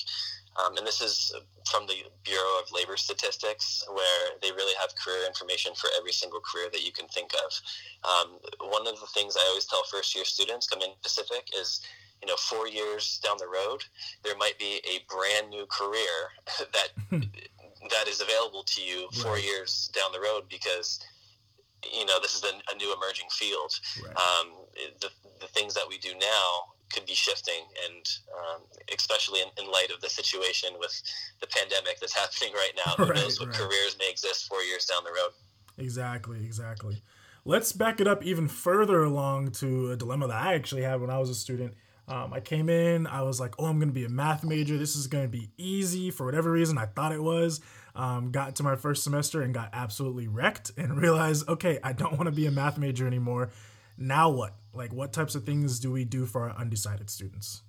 Um, 0.56 0.78
and 0.78 0.86
this 0.86 1.02
is 1.02 1.34
from 1.70 1.88
the 1.88 2.06
Bureau 2.24 2.62
of 2.62 2.72
Labor 2.72 2.96
Statistics, 2.96 3.84
where 3.90 4.38
they 4.42 4.52
really 4.52 4.76
have 4.80 4.94
career 4.96 5.26
information 5.26 5.74
for 5.74 5.90
every 5.98 6.12
single 6.12 6.42
career 6.42 6.70
that 6.72 6.86
you 6.86 6.92
can 6.92 7.08
think 7.08 7.32
of. 7.34 7.52
Um, 8.06 8.38
one 8.70 8.88
of 8.88 9.00
the 9.00 9.08
things 9.08 9.36
I 9.36 9.46
always 9.50 9.66
tell 9.66 9.84
first 9.90 10.16
year 10.16 10.26
students 10.26 10.68
coming 10.68 10.90
in 10.90 10.96
Pacific 11.02 11.50
is 11.60 11.82
you 12.24 12.28
know, 12.28 12.38
four 12.38 12.70
years 12.70 13.20
down 13.22 13.36
the 13.38 13.48
road, 13.48 13.84
there 14.24 14.38
might 14.38 14.58
be 14.58 14.80
a 14.88 15.04
brand 15.14 15.50
new 15.50 15.66
career 15.66 16.32
that 16.72 16.90
that 17.92 18.08
is 18.08 18.22
available 18.22 18.64
to 18.64 18.82
you 18.82 19.10
four 19.22 19.34
Right. 19.34 19.44
years 19.44 19.92
down 19.94 20.14
the 20.14 20.20
road 20.22 20.44
because 20.50 21.00
you 21.94 22.06
know 22.06 22.18
this 22.22 22.34
is 22.34 22.44
a, 22.44 22.54
a 22.74 22.78
new 22.78 22.94
emerging 22.96 23.28
field. 23.30 23.72
Right. 24.02 24.16
Um, 24.16 24.48
the 25.02 25.10
the 25.42 25.48
things 25.48 25.74
that 25.74 25.84
we 25.90 25.98
do 25.98 26.14
now 26.18 26.48
could 26.94 27.06
be 27.06 27.14
shifting, 27.14 27.66
and 27.90 28.06
um, 28.40 28.62
especially 28.96 29.42
in, 29.42 29.48
in 29.62 29.70
light 29.70 29.92
of 29.94 30.00
the 30.00 30.10
situation 30.10 30.70
with 30.80 30.94
the 31.42 31.48
pandemic 31.48 32.00
that's 32.00 32.14
happening 32.24 32.54
right 32.54 32.72
now, 32.78 32.94
who 33.00 33.08
Right, 33.10 33.16
knows 33.16 33.38
what 33.40 33.52
careers 33.52 33.98
may 34.00 34.10
exist 34.10 34.46
four 34.48 34.62
years 34.62 34.86
down 34.86 35.04
the 35.04 35.10
road. 35.12 35.32
Exactly, 35.78 36.46
exactly. 36.46 37.02
Let's 37.44 37.74
back 37.74 38.00
it 38.00 38.08
up 38.08 38.24
even 38.24 38.48
further 38.48 39.04
along 39.04 39.52
to 39.54 39.92
a 39.92 39.98
dilemma 39.98 40.28
that 40.28 40.42
I 40.42 40.54
actually 40.54 40.84
had 40.84 41.02
when 41.02 41.10
I 41.10 41.18
was 41.18 41.30
a 41.30 41.36
student. 41.36 41.74
Um, 42.08 42.34
I 42.34 42.40
came 42.42 42.70
in, 42.70 43.08
I 43.08 43.22
was 43.22 43.40
like, 43.40 43.56
oh, 43.60 43.66
I'm 43.66 43.78
going 43.78 43.88
to 43.88 43.94
be 43.94 44.06
a 44.06 44.10
math 44.10 44.44
major. 44.44 44.78
This 44.78 44.96
is 44.96 45.08
going 45.08 45.24
to 45.24 45.30
be 45.30 45.50
easy 45.58 46.12
for 46.12 46.26
whatever 46.26 46.52
reason. 46.52 46.78
I 46.78 46.86
thought 46.86 47.12
it 47.12 47.24
was. 47.24 47.62
Um, 47.96 48.32
got 48.32 48.56
to 48.56 48.64
my 48.64 48.76
first 48.76 49.04
semester 49.04 49.42
and 49.42 49.54
got 49.54 49.70
absolutely 49.72 50.28
wrecked 50.28 50.72
and 50.78 50.98
realized, 51.02 51.48
okay, 51.48 51.80
I 51.84 51.94
don't 51.94 52.14
want 52.14 52.26
to 52.26 52.32
be 52.32 52.46
a 52.46 52.52
math 52.52 52.78
major 52.78 53.08
anymore. 53.08 53.52
Now 53.98 54.30
what? 54.30 54.56
Like, 54.74 54.92
what 54.92 55.14
types 55.14 55.36
of 55.36 55.46
things 55.46 55.80
do 55.80 55.92
we 55.92 56.04
do 56.04 56.26
for 56.26 56.50
our 56.50 56.58
undecided 56.58 57.10
students? 57.10 57.62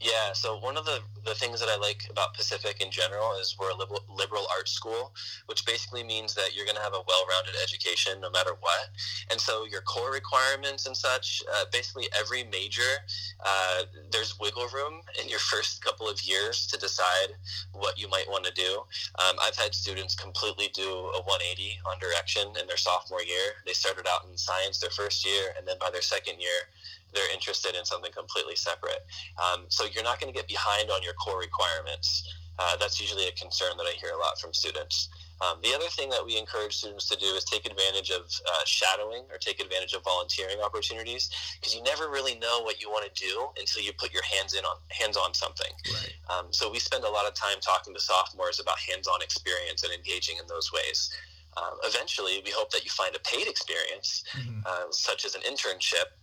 Yeah, 0.00 0.32
so 0.32 0.58
one 0.58 0.76
of 0.76 0.84
the, 0.84 1.00
the 1.24 1.34
things 1.34 1.58
that 1.58 1.68
I 1.68 1.76
like 1.76 2.06
about 2.08 2.34
Pacific 2.34 2.80
in 2.80 2.90
general 2.90 3.34
is 3.40 3.56
we're 3.58 3.70
a 3.70 3.76
liberal, 3.76 4.04
liberal 4.08 4.46
arts 4.56 4.70
school, 4.70 5.12
which 5.46 5.66
basically 5.66 6.04
means 6.04 6.34
that 6.34 6.54
you're 6.54 6.64
going 6.64 6.76
to 6.76 6.82
have 6.82 6.94
a 6.94 7.02
well 7.08 7.24
rounded 7.28 7.54
education 7.60 8.20
no 8.20 8.30
matter 8.30 8.52
what. 8.60 8.90
And 9.30 9.40
so 9.40 9.66
your 9.66 9.80
core 9.80 10.12
requirements 10.12 10.86
and 10.86 10.96
such, 10.96 11.42
uh, 11.52 11.64
basically 11.72 12.06
every 12.16 12.44
major, 12.44 13.02
uh, 13.44 13.82
there's 14.12 14.38
wiggle 14.38 14.68
room 14.72 15.00
in 15.20 15.28
your 15.28 15.38
first 15.50 15.82
couple 15.82 16.08
of 16.08 16.22
years 16.22 16.68
to 16.68 16.78
decide 16.78 17.34
what 17.72 17.98
you 18.00 18.08
might 18.08 18.28
want 18.28 18.44
to 18.44 18.52
do. 18.52 18.82
Um, 19.18 19.34
I've 19.42 19.56
had 19.56 19.74
students 19.74 20.14
completely 20.14 20.70
do 20.74 20.88
a 20.88 21.22
180 21.26 21.80
on 21.90 21.98
direction 21.98 22.46
in 22.60 22.68
their 22.68 22.76
sophomore 22.76 23.22
year. 23.22 23.58
They 23.66 23.72
started 23.72 24.06
out 24.08 24.26
in 24.30 24.36
science 24.36 24.78
their 24.78 24.90
first 24.90 25.26
year, 25.26 25.54
and 25.58 25.66
then 25.66 25.76
by 25.80 25.90
their 25.90 26.02
second 26.02 26.38
year, 26.38 26.70
they're 27.14 27.32
interested 27.32 27.74
in 27.74 27.84
something 27.84 28.12
completely 28.12 28.56
separate. 28.56 29.06
Um, 29.38 29.66
so 29.68 29.84
you're 29.92 30.04
not 30.04 30.20
going 30.20 30.32
to 30.32 30.36
get 30.36 30.48
behind 30.48 30.90
on 30.90 31.02
your 31.02 31.14
core 31.14 31.38
requirements. 31.38 32.34
Uh, 32.58 32.76
that's 32.76 33.00
usually 33.00 33.28
a 33.28 33.32
concern 33.32 33.76
that 33.76 33.84
I 33.84 33.94
hear 34.00 34.10
a 34.10 34.18
lot 34.18 34.40
from 34.40 34.52
students. 34.52 35.08
Um, 35.40 35.58
the 35.62 35.72
other 35.72 35.86
thing 35.86 36.10
that 36.10 36.24
we 36.26 36.36
encourage 36.36 36.74
students 36.74 37.08
to 37.08 37.16
do 37.16 37.26
is 37.26 37.44
take 37.44 37.64
advantage 37.64 38.10
of 38.10 38.22
uh, 38.22 38.64
shadowing 38.66 39.22
or 39.30 39.38
take 39.38 39.60
advantage 39.60 39.92
of 39.92 40.02
volunteering 40.02 40.58
opportunities 40.60 41.30
because 41.60 41.72
you 41.72 41.82
never 41.84 42.10
really 42.10 42.34
know 42.34 42.62
what 42.62 42.82
you 42.82 42.90
want 42.90 43.06
to 43.06 43.14
do 43.14 43.46
until 43.60 43.82
you 43.82 43.92
put 43.92 44.12
your 44.12 44.24
hands 44.24 44.54
in 44.54 44.64
on 44.64 44.76
hands 44.90 45.16
on 45.16 45.32
something. 45.34 45.70
Right. 45.86 46.14
Um, 46.28 46.46
so 46.50 46.68
we 46.68 46.80
spend 46.80 47.04
a 47.04 47.08
lot 47.08 47.26
of 47.28 47.34
time 47.34 47.60
talking 47.60 47.94
to 47.94 48.00
sophomores 48.00 48.58
about 48.58 48.80
hands-on 48.80 49.22
experience 49.22 49.84
and 49.84 49.92
engaging 49.92 50.38
in 50.40 50.46
those 50.48 50.72
ways. 50.72 51.14
Um, 51.56 51.78
eventually, 51.84 52.42
we 52.44 52.50
hope 52.50 52.70
that 52.72 52.84
you 52.84 52.90
find 52.90 53.14
a 53.14 53.20
paid 53.20 53.46
experience, 53.46 54.24
Mhm. 54.34 54.66
uh, 54.66 54.90
such 54.90 55.24
as 55.24 55.36
an 55.36 55.42
internship 55.42 56.18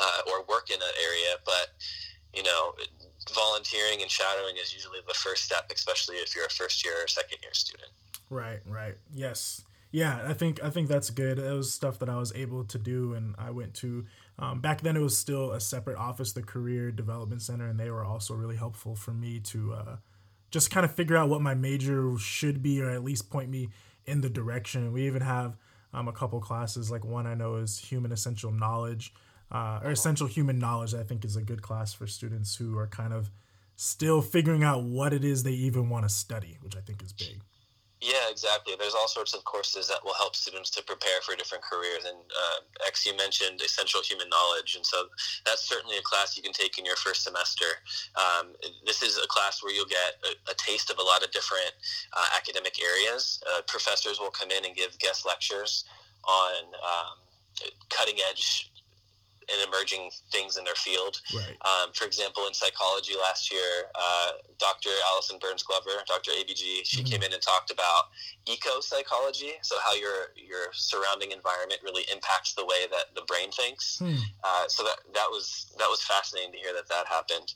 uh, 0.00 0.30
or 0.30 0.44
work 0.48 0.70
in 0.70 0.76
an 0.76 0.94
area. 1.02 1.36
But 1.44 1.72
you 2.34 2.42
know, 2.42 2.72
volunteering 3.34 4.02
and 4.02 4.10
shadowing 4.10 4.56
is 4.60 4.72
usually 4.72 4.98
the 5.06 5.14
first 5.14 5.44
step, 5.44 5.70
especially 5.74 6.16
if 6.16 6.34
you're 6.34 6.46
a 6.46 6.50
first 6.50 6.84
year 6.84 6.94
or 7.02 7.08
second 7.08 7.38
year 7.42 7.52
student. 7.54 7.90
Right, 8.28 8.60
right. 8.66 8.96
Yes. 9.12 9.62
Yeah, 9.92 10.20
I 10.26 10.34
think 10.34 10.62
I 10.62 10.70
think 10.70 10.88
that's 10.88 11.10
good. 11.10 11.38
It 11.38 11.52
was 11.52 11.72
stuff 11.72 11.98
that 12.00 12.08
I 12.08 12.16
was 12.16 12.32
able 12.34 12.64
to 12.64 12.78
do 12.78 13.14
and 13.14 13.34
I 13.38 13.50
went 13.50 13.74
to 13.74 14.04
um, 14.38 14.60
back 14.60 14.82
then 14.82 14.96
it 14.96 15.00
was 15.00 15.16
still 15.16 15.52
a 15.52 15.60
separate 15.60 15.96
office, 15.96 16.32
the 16.32 16.42
Career 16.42 16.90
Development 16.90 17.40
Center, 17.40 17.66
and 17.66 17.80
they 17.80 17.90
were 17.90 18.04
also 18.04 18.34
really 18.34 18.56
helpful 18.56 18.94
for 18.94 19.12
me 19.12 19.40
to 19.40 19.72
uh, 19.72 19.96
just 20.50 20.70
kind 20.70 20.84
of 20.84 20.94
figure 20.94 21.16
out 21.16 21.28
what 21.28 21.40
my 21.40 21.54
major 21.54 22.16
should 22.18 22.62
be 22.62 22.82
or 22.82 22.90
at 22.90 23.02
least 23.02 23.30
point 23.30 23.48
me 23.48 23.70
in 24.04 24.20
the 24.20 24.28
direction. 24.28 24.92
We 24.92 25.06
even 25.06 25.22
have 25.22 25.56
um, 25.94 26.08
a 26.08 26.12
couple 26.12 26.38
classes, 26.40 26.90
like 26.90 27.04
one 27.04 27.26
I 27.26 27.34
know 27.34 27.56
is 27.56 27.78
Human 27.78 28.12
Essential 28.12 28.52
Knowledge 28.52 29.14
uh, 29.50 29.80
or 29.82 29.90
Essential 29.90 30.26
Human 30.26 30.58
Knowledge, 30.58 30.94
I 30.94 31.02
think 31.02 31.24
is 31.24 31.36
a 31.36 31.42
good 31.42 31.62
class 31.62 31.92
for 31.92 32.06
students 32.06 32.56
who 32.56 32.76
are 32.78 32.86
kind 32.86 33.12
of 33.12 33.30
still 33.76 34.22
figuring 34.22 34.64
out 34.64 34.82
what 34.82 35.12
it 35.12 35.24
is 35.24 35.42
they 35.42 35.52
even 35.52 35.88
want 35.88 36.04
to 36.04 36.08
study, 36.08 36.58
which 36.62 36.76
I 36.76 36.80
think 36.80 37.02
is 37.02 37.12
big. 37.12 37.42
Yeah, 38.00 38.28
exactly. 38.30 38.74
There's 38.78 38.94
all 38.94 39.08
sorts 39.08 39.32
of 39.32 39.42
courses 39.44 39.88
that 39.88 40.04
will 40.04 40.14
help 40.14 40.36
students 40.36 40.68
to 40.70 40.82
prepare 40.82 41.20
for 41.22 41.34
different 41.34 41.64
careers. 41.64 42.04
And 42.04 42.16
uh, 42.16 42.86
X, 42.86 43.06
you 43.06 43.16
mentioned 43.16 43.60
essential 43.62 44.02
human 44.02 44.28
knowledge, 44.28 44.76
and 44.76 44.84
so 44.84 45.06
that's 45.46 45.66
certainly 45.66 45.96
a 45.96 46.02
class 46.02 46.36
you 46.36 46.42
can 46.42 46.52
take 46.52 46.78
in 46.78 46.84
your 46.84 46.96
first 46.96 47.24
semester. 47.24 47.64
Um, 48.14 48.52
this 48.84 49.02
is 49.02 49.16
a 49.16 49.26
class 49.26 49.62
where 49.62 49.72
you'll 49.72 49.86
get 49.86 50.20
a, 50.24 50.50
a 50.50 50.54
taste 50.56 50.90
of 50.90 50.98
a 50.98 51.02
lot 51.02 51.24
of 51.24 51.30
different 51.30 51.72
uh, 52.12 52.26
academic 52.36 52.76
areas. 52.82 53.42
Uh, 53.48 53.62
professors 53.66 54.20
will 54.20 54.30
come 54.30 54.50
in 54.50 54.66
and 54.66 54.76
give 54.76 54.98
guest 54.98 55.24
lectures 55.24 55.84
on 56.28 56.64
um, 56.84 57.16
cutting 57.88 58.16
edge 58.30 58.70
and 59.48 59.68
emerging 59.68 60.10
things 60.32 60.56
in 60.56 60.64
their 60.64 60.74
field. 60.74 61.20
Right. 61.34 61.56
Um, 61.62 61.92
for 61.94 62.04
example, 62.04 62.46
in 62.48 62.54
psychology 62.54 63.14
last 63.16 63.52
year, 63.52 63.86
uh, 63.94 64.32
Dr. 64.58 64.90
Alyson 65.12 65.38
Burns 65.40 65.62
Glover, 65.62 66.02
Dr. 66.06 66.32
ABG, 66.32 66.82
she 66.84 67.02
Mhm. 67.02 67.10
came 67.10 67.22
in 67.22 67.32
and 67.32 67.40
talked 67.40 67.70
about 67.70 68.10
eco 68.46 68.80
psychology, 68.80 69.52
so 69.62 69.78
how 69.84 69.94
your 69.94 70.32
your 70.36 70.72
surrounding 70.72 71.30
environment 71.32 71.80
really 71.82 72.04
impacts 72.12 72.54
the 72.54 72.64
way 72.64 72.86
that 72.90 73.14
the 73.14 73.22
brain 73.22 73.50
thinks. 73.52 73.98
Hmm. 73.98 74.16
Uh, 74.42 74.68
so 74.68 74.82
that 74.82 74.98
that 75.14 75.30
was 75.30 75.66
that 75.78 75.88
was 75.88 76.02
fascinating 76.02 76.52
to 76.52 76.58
hear 76.58 76.72
that 76.74 76.88
that 76.88 77.06
happened. 77.06 77.54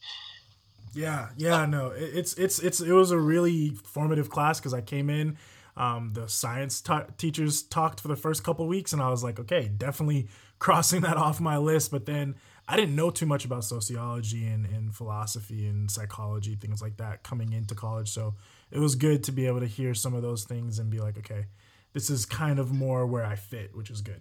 Yeah, 0.93 1.29
yeah, 1.37 1.67
no, 1.67 1.89
it, 1.91 2.03
it's 2.15 2.35
it's 2.35 2.59
it's 2.59 2.81
it 2.81 2.93
was 2.93 3.11
a 3.11 3.19
really 3.19 3.71
formative 3.71 4.29
class 4.31 4.59
because 4.59 4.75
I 4.75 4.81
came 4.81 5.09
in, 5.11 5.39
um, 5.77 6.13
the 6.15 6.29
science 6.29 6.81
ta- 6.81 7.07
teachers 7.17 7.63
talked 7.63 8.01
for 8.01 8.09
the 8.09 8.17
first 8.17 8.43
couple 8.43 8.67
weeks, 8.67 8.93
and 8.93 9.01
I 9.01 9.09
was 9.11 9.23
like, 9.23 9.39
okay, 9.39 9.69
definitely 9.69 10.29
crossing 10.61 11.01
that 11.01 11.17
off 11.17 11.41
my 11.41 11.57
list. 11.59 11.91
But 11.91 12.07
then 12.07 12.37
I 12.69 12.77
didn't 12.77 12.95
know 12.95 13.11
too 13.11 13.27
much 13.27 13.45
about 13.45 13.65
sociology 13.65 14.47
and, 14.47 14.65
and 14.65 14.95
philosophy 14.95 15.67
and 15.67 15.91
psychology, 15.91 16.55
things 16.55 16.81
like 16.81 16.99
that, 16.99 17.25
coming 17.25 17.53
into 17.53 17.75
college. 17.75 18.09
So 18.11 18.37
it 18.71 18.79
was 18.79 18.95
good 18.95 19.25
to 19.25 19.33
be 19.33 19.49
able 19.49 19.59
to 19.59 19.67
hear 19.67 19.93
some 19.95 20.15
of 20.15 20.23
those 20.23 20.45
things 20.45 20.79
and 20.79 20.89
be 20.89 21.01
like, 21.01 21.19
okay, 21.19 21.47
this 21.93 22.09
is 22.09 22.25
kind 22.25 22.61
of 22.61 22.71
more 22.71 23.05
where 23.07 23.25
I 23.25 23.35
fit, 23.35 23.75
which 23.75 23.91
is 23.91 24.01
good. 24.01 24.21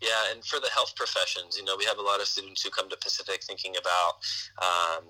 Yeah, 0.00 0.34
and 0.34 0.44
for 0.44 0.60
the 0.60 0.68
health 0.74 0.94
professions, 0.94 1.56
you 1.56 1.64
know, 1.64 1.76
we 1.78 1.84
have 1.84 1.98
a 1.98 2.02
lot 2.02 2.20
of 2.20 2.26
students 2.26 2.62
who 2.62 2.70
come 2.70 2.90
to 2.90 2.96
Pacific 2.96 3.42
thinking 3.44 3.76
about, 3.80 4.14
um, 4.60 5.04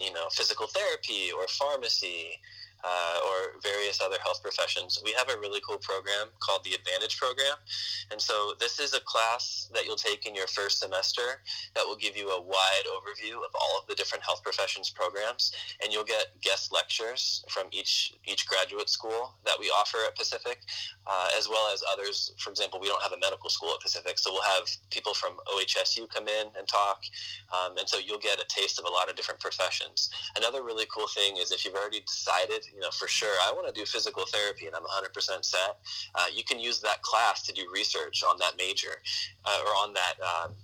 you 0.00 0.12
know, 0.12 0.26
physical 0.32 0.66
therapy 0.66 1.30
or 1.36 1.46
pharmacy. 1.48 2.40
Uh, 2.84 3.18
or 3.30 3.60
various 3.62 4.00
other 4.00 4.16
health 4.24 4.42
professions, 4.42 5.00
we 5.04 5.12
have 5.12 5.28
a 5.30 5.38
really 5.38 5.60
cool 5.66 5.78
program 5.78 6.26
called 6.40 6.64
the 6.64 6.74
Advantage 6.74 7.16
Program. 7.16 7.54
And 8.10 8.20
so, 8.20 8.54
this 8.58 8.80
is 8.80 8.92
a 8.92 9.00
class 9.00 9.70
that 9.72 9.84
you'll 9.84 9.94
take 9.94 10.26
in 10.26 10.34
your 10.34 10.48
first 10.48 10.80
semester 10.80 11.42
that 11.74 11.84
will 11.86 11.96
give 11.96 12.16
you 12.16 12.30
a 12.30 12.40
wide 12.42 12.86
overview 12.90 13.36
of 13.36 13.54
all 13.54 13.78
of 13.80 13.86
the 13.86 13.94
different 13.94 14.24
health 14.24 14.42
professions 14.42 14.90
programs. 14.90 15.52
And 15.82 15.92
you'll 15.92 16.04
get 16.04 16.40
guest 16.40 16.72
lectures 16.72 17.44
from 17.48 17.68
each, 17.70 18.14
each 18.26 18.48
graduate 18.48 18.90
school 18.90 19.34
that 19.44 19.54
we 19.60 19.66
offer 19.66 19.98
at 20.06 20.16
Pacific, 20.16 20.58
uh, 21.06 21.28
as 21.38 21.48
well 21.48 21.72
as 21.72 21.84
others. 21.92 22.32
For 22.38 22.50
example, 22.50 22.80
we 22.80 22.88
don't 22.88 23.02
have 23.02 23.12
a 23.12 23.20
medical 23.20 23.48
school 23.48 23.70
at 23.74 23.80
Pacific, 23.80 24.18
so 24.18 24.32
we'll 24.32 24.42
have 24.42 24.68
people 24.90 25.14
from 25.14 25.36
OHSU 25.54 26.08
come 26.08 26.26
in 26.26 26.48
and 26.58 26.66
talk. 26.66 27.02
Um, 27.52 27.76
and 27.78 27.88
so, 27.88 27.98
you'll 27.98 28.18
get 28.18 28.40
a 28.40 28.46
taste 28.48 28.80
of 28.80 28.86
a 28.86 28.90
lot 28.90 29.08
of 29.08 29.14
different 29.14 29.38
professions. 29.38 30.10
Another 30.36 30.64
really 30.64 30.86
cool 30.92 31.06
thing 31.06 31.36
is 31.36 31.52
if 31.52 31.64
you've 31.64 31.74
already 31.74 32.00
decided, 32.00 32.64
you 32.74 32.80
know, 32.80 32.90
for 32.90 33.08
sure, 33.08 33.34
I 33.42 33.52
want 33.52 33.72
to 33.72 33.78
do 33.78 33.84
physical 33.86 34.24
therapy 34.26 34.66
and 34.66 34.74
I'm 34.74 34.82
100% 34.82 35.44
set, 35.44 35.78
uh, 36.14 36.26
you 36.34 36.44
can 36.44 36.58
use 36.58 36.80
that 36.80 37.02
class 37.02 37.42
to 37.42 37.52
do 37.52 37.62
research 37.72 38.22
on 38.22 38.36
that 38.38 38.52
major 38.56 38.96
uh, 39.44 39.58
or 39.66 39.70
on 39.70 39.92
that. 39.94 40.14
Um, 40.20 40.54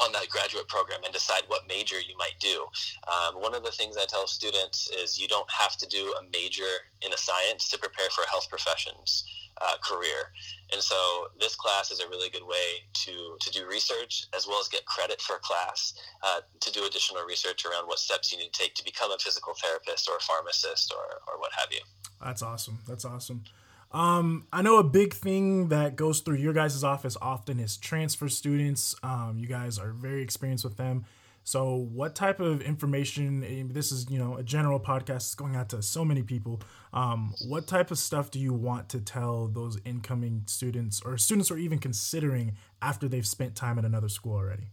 on 0.00 0.10
that 0.10 0.28
graduate 0.30 0.66
program 0.66 0.98
and 1.04 1.12
decide 1.12 1.42
what 1.46 1.60
major 1.68 2.00
you 2.00 2.16
might 2.18 2.34
do. 2.40 2.66
Um, 3.06 3.40
one 3.40 3.54
of 3.54 3.62
the 3.62 3.70
things 3.70 3.96
I 3.96 4.04
tell 4.04 4.26
students 4.26 4.90
is 4.90 5.16
you 5.16 5.28
don't 5.28 5.48
have 5.48 5.76
to 5.76 5.86
do 5.86 6.12
a 6.18 6.24
major 6.32 6.66
in 7.02 7.12
a 7.12 7.16
science 7.16 7.68
to 7.68 7.78
prepare 7.78 8.10
for 8.10 8.24
health 8.28 8.48
professions 8.48 9.22
uh, 9.60 9.76
career. 9.82 10.32
And 10.72 10.82
so 10.82 11.28
this 11.38 11.54
class 11.54 11.90
is 11.90 12.00
a 12.00 12.08
really 12.08 12.30
good 12.30 12.46
way 12.46 12.82
to, 13.04 13.36
to 13.40 13.50
do 13.50 13.66
research 13.68 14.26
as 14.34 14.46
well 14.46 14.60
as 14.60 14.68
get 14.68 14.84
credit 14.86 15.20
for 15.20 15.38
class 15.38 15.94
uh, 16.22 16.40
to 16.60 16.72
do 16.72 16.84
additional 16.84 17.22
research 17.24 17.64
around 17.64 17.86
what 17.86 17.98
steps 17.98 18.32
you 18.32 18.38
need 18.38 18.52
to 18.52 18.60
take 18.60 18.74
to 18.74 18.84
become 18.84 19.12
a 19.12 19.18
physical 19.18 19.54
therapist 19.62 20.08
or 20.08 20.16
a 20.16 20.20
pharmacist 20.20 20.92
or, 20.92 21.20
or 21.32 21.38
what 21.40 21.52
have 21.56 21.68
you. 21.70 21.80
That's 22.22 22.42
awesome. 22.42 22.78
That's 22.86 23.04
awesome. 23.04 23.44
Um, 23.92 24.46
I 24.52 24.62
know 24.62 24.78
a 24.78 24.84
big 24.84 25.12
thing 25.12 25.68
that 25.68 25.96
goes 25.96 26.20
through 26.20 26.36
your 26.36 26.54
guys' 26.54 26.82
office 26.82 27.16
often 27.20 27.60
is 27.60 27.76
transfer 27.76 28.28
students. 28.28 28.94
Um, 29.02 29.36
you 29.38 29.46
guys 29.46 29.78
are 29.78 29.92
very 29.92 30.22
experienced 30.22 30.64
with 30.64 30.78
them. 30.78 31.04
So, 31.44 31.88
what 31.92 32.14
type 32.14 32.40
of 32.40 32.62
information? 32.62 33.72
This 33.72 33.90
is, 33.90 34.08
you 34.08 34.18
know, 34.18 34.36
a 34.36 34.42
general 34.42 34.78
podcast 34.78 35.36
going 35.36 35.56
out 35.56 35.68
to 35.70 35.82
so 35.82 36.04
many 36.04 36.22
people. 36.22 36.62
Um, 36.92 37.34
what 37.46 37.66
type 37.66 37.90
of 37.90 37.98
stuff 37.98 38.30
do 38.30 38.38
you 38.38 38.52
want 38.52 38.88
to 38.90 39.00
tell 39.00 39.48
those 39.48 39.78
incoming 39.84 40.44
students 40.46 41.02
or 41.04 41.18
students 41.18 41.50
are 41.50 41.58
even 41.58 41.78
considering 41.78 42.52
after 42.80 43.08
they've 43.08 43.26
spent 43.26 43.56
time 43.56 43.78
at 43.78 43.84
another 43.84 44.08
school 44.08 44.34
already? 44.34 44.68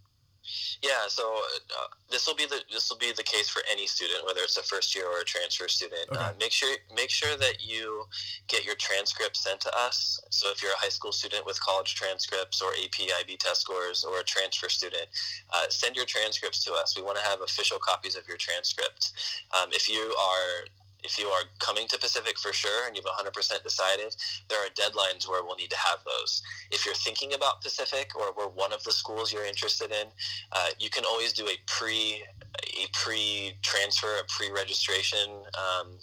Yeah, 0.82 1.08
so 1.08 1.24
uh, 1.24 1.88
this 2.10 2.28
will 2.28 2.36
be 2.36 2.46
the 2.46 2.62
this 2.72 2.90
will 2.90 2.98
be 2.98 3.12
the 3.12 3.24
case 3.24 3.50
for 3.50 3.62
any 3.72 3.86
student, 3.88 4.26
whether 4.26 4.42
it's 4.42 4.58
a 4.58 4.64
first 4.64 4.96
year 4.96 5.06
or 5.08 5.22
a 5.22 5.26
transfer 5.26 5.68
student. 5.68 6.10
Okay. 6.12 6.20
Uh, 6.20 6.32
make 6.40 6.52
sure 6.52 6.76
make 6.96 7.10
sure 7.10 7.36
that 7.38 7.64
you 7.66 8.06
get 8.48 8.66
your 8.66 8.76
transcript 8.76 9.38
sent 9.38 9.60
to 9.62 9.72
us. 9.78 10.20
So 10.30 10.50
if 10.52 10.62
you're 10.64 10.72
a 10.72 10.78
high 10.78 10.90
school 10.90 11.12
student 11.12 11.46
with 11.46 11.60
college 11.62 11.96
transcripts 11.96 12.62
or 12.62 12.70
AP 12.72 13.10
IB 13.22 13.38
test 13.38 13.62
scores, 13.62 14.04
or 14.04 14.20
a 14.20 14.24
transfer 14.24 14.70
student, 14.70 15.08
uh, 15.54 15.66
send 15.70 15.96
your 15.96 16.06
transcripts 16.06 16.64
to 16.66 16.74
us. 16.74 16.96
We 16.96 17.04
want 17.04 17.18
to 17.18 17.24
have 17.24 17.42
official 17.42 17.80
copies 17.80 18.16
of 18.16 18.28
your 18.28 18.38
transcript. 18.38 19.12
Um, 19.56 19.70
if 19.72 19.90
you 19.90 20.16
are 20.18 20.66
if 21.04 21.18
you 21.18 21.28
are 21.28 21.44
coming 21.60 21.88
to 21.88 21.98
Pacific 21.98 22.38
for 22.38 22.54
sure 22.54 22.88
and 22.88 22.96
you've 22.96 23.06
100% 23.06 23.64
decided, 23.64 24.16
there 24.50 24.60
are 24.60 24.70
deadlines 24.70 25.28
where 25.28 25.44
we'll 25.44 25.56
need 25.56 25.70
to 25.70 25.78
have 25.78 26.00
those. 26.06 26.42
If 26.72 26.86
you're 26.86 26.96
thinking 26.96 27.34
about 27.34 27.62
Pacific 27.62 28.12
or 28.16 28.34
we're 28.38 28.50
one 28.50 28.74
of 28.74 28.84
the 28.84 28.92
schools 28.92 29.32
you're 29.32 29.46
interested 29.46 29.92
in, 29.92 30.08
uh, 30.52 30.70
you 30.80 30.90
can 30.90 31.06
always 31.06 31.34
do 31.34 31.48
a 31.48 31.58
pre 31.68 32.24
a 32.64 32.88
pre 32.94 33.54
transfer, 33.62 34.20
a 34.20 34.24
pre 34.28 34.52
registration 34.52 35.30
um, 35.58 35.98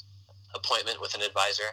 appointment 0.57 1.01
with 1.01 1.15
an 1.15 1.23
advisor, 1.23 1.71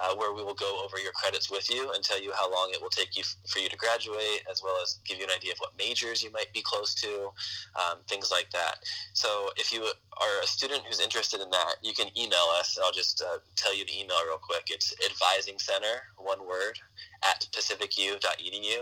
uh, 0.00 0.14
where 0.16 0.34
we 0.34 0.42
will 0.42 0.54
go 0.54 0.82
over 0.84 0.98
your 0.98 1.12
credits 1.12 1.50
with 1.50 1.70
you 1.70 1.92
and 1.92 2.04
tell 2.04 2.20
you 2.22 2.32
how 2.34 2.50
long 2.52 2.70
it 2.72 2.82
will 2.82 2.90
take 2.90 3.16
you 3.16 3.22
f- 3.22 3.36
for 3.48 3.58
you 3.60 3.68
to 3.68 3.76
graduate, 3.76 4.42
as 4.50 4.62
well 4.62 4.76
as 4.82 4.98
give 5.06 5.18
you 5.18 5.24
an 5.24 5.30
idea 5.36 5.52
of 5.52 5.58
what 5.58 5.72
majors 5.78 6.22
you 6.22 6.30
might 6.32 6.52
be 6.52 6.62
close 6.62 6.94
to, 6.94 7.30
um, 7.76 7.98
things 8.08 8.30
like 8.30 8.50
that. 8.50 8.78
So 9.14 9.50
if 9.56 9.72
you 9.72 9.82
are 10.18 10.42
a 10.42 10.46
student 10.46 10.82
who's 10.86 11.00
interested 11.00 11.40
in 11.40 11.50
that, 11.50 11.76
you 11.82 11.94
can 11.94 12.08
email 12.18 12.48
us. 12.58 12.78
I'll 12.82 12.92
just 12.92 13.22
uh, 13.22 13.38
tell 13.56 13.76
you 13.76 13.84
the 13.86 13.98
email 14.00 14.18
real 14.26 14.38
quick. 14.38 14.68
It's 14.70 14.94
advising 15.04 15.58
center, 15.58 16.02
one 16.18 16.46
word, 16.46 16.78
at 17.24 17.46
pacificu.edu. 17.52 18.78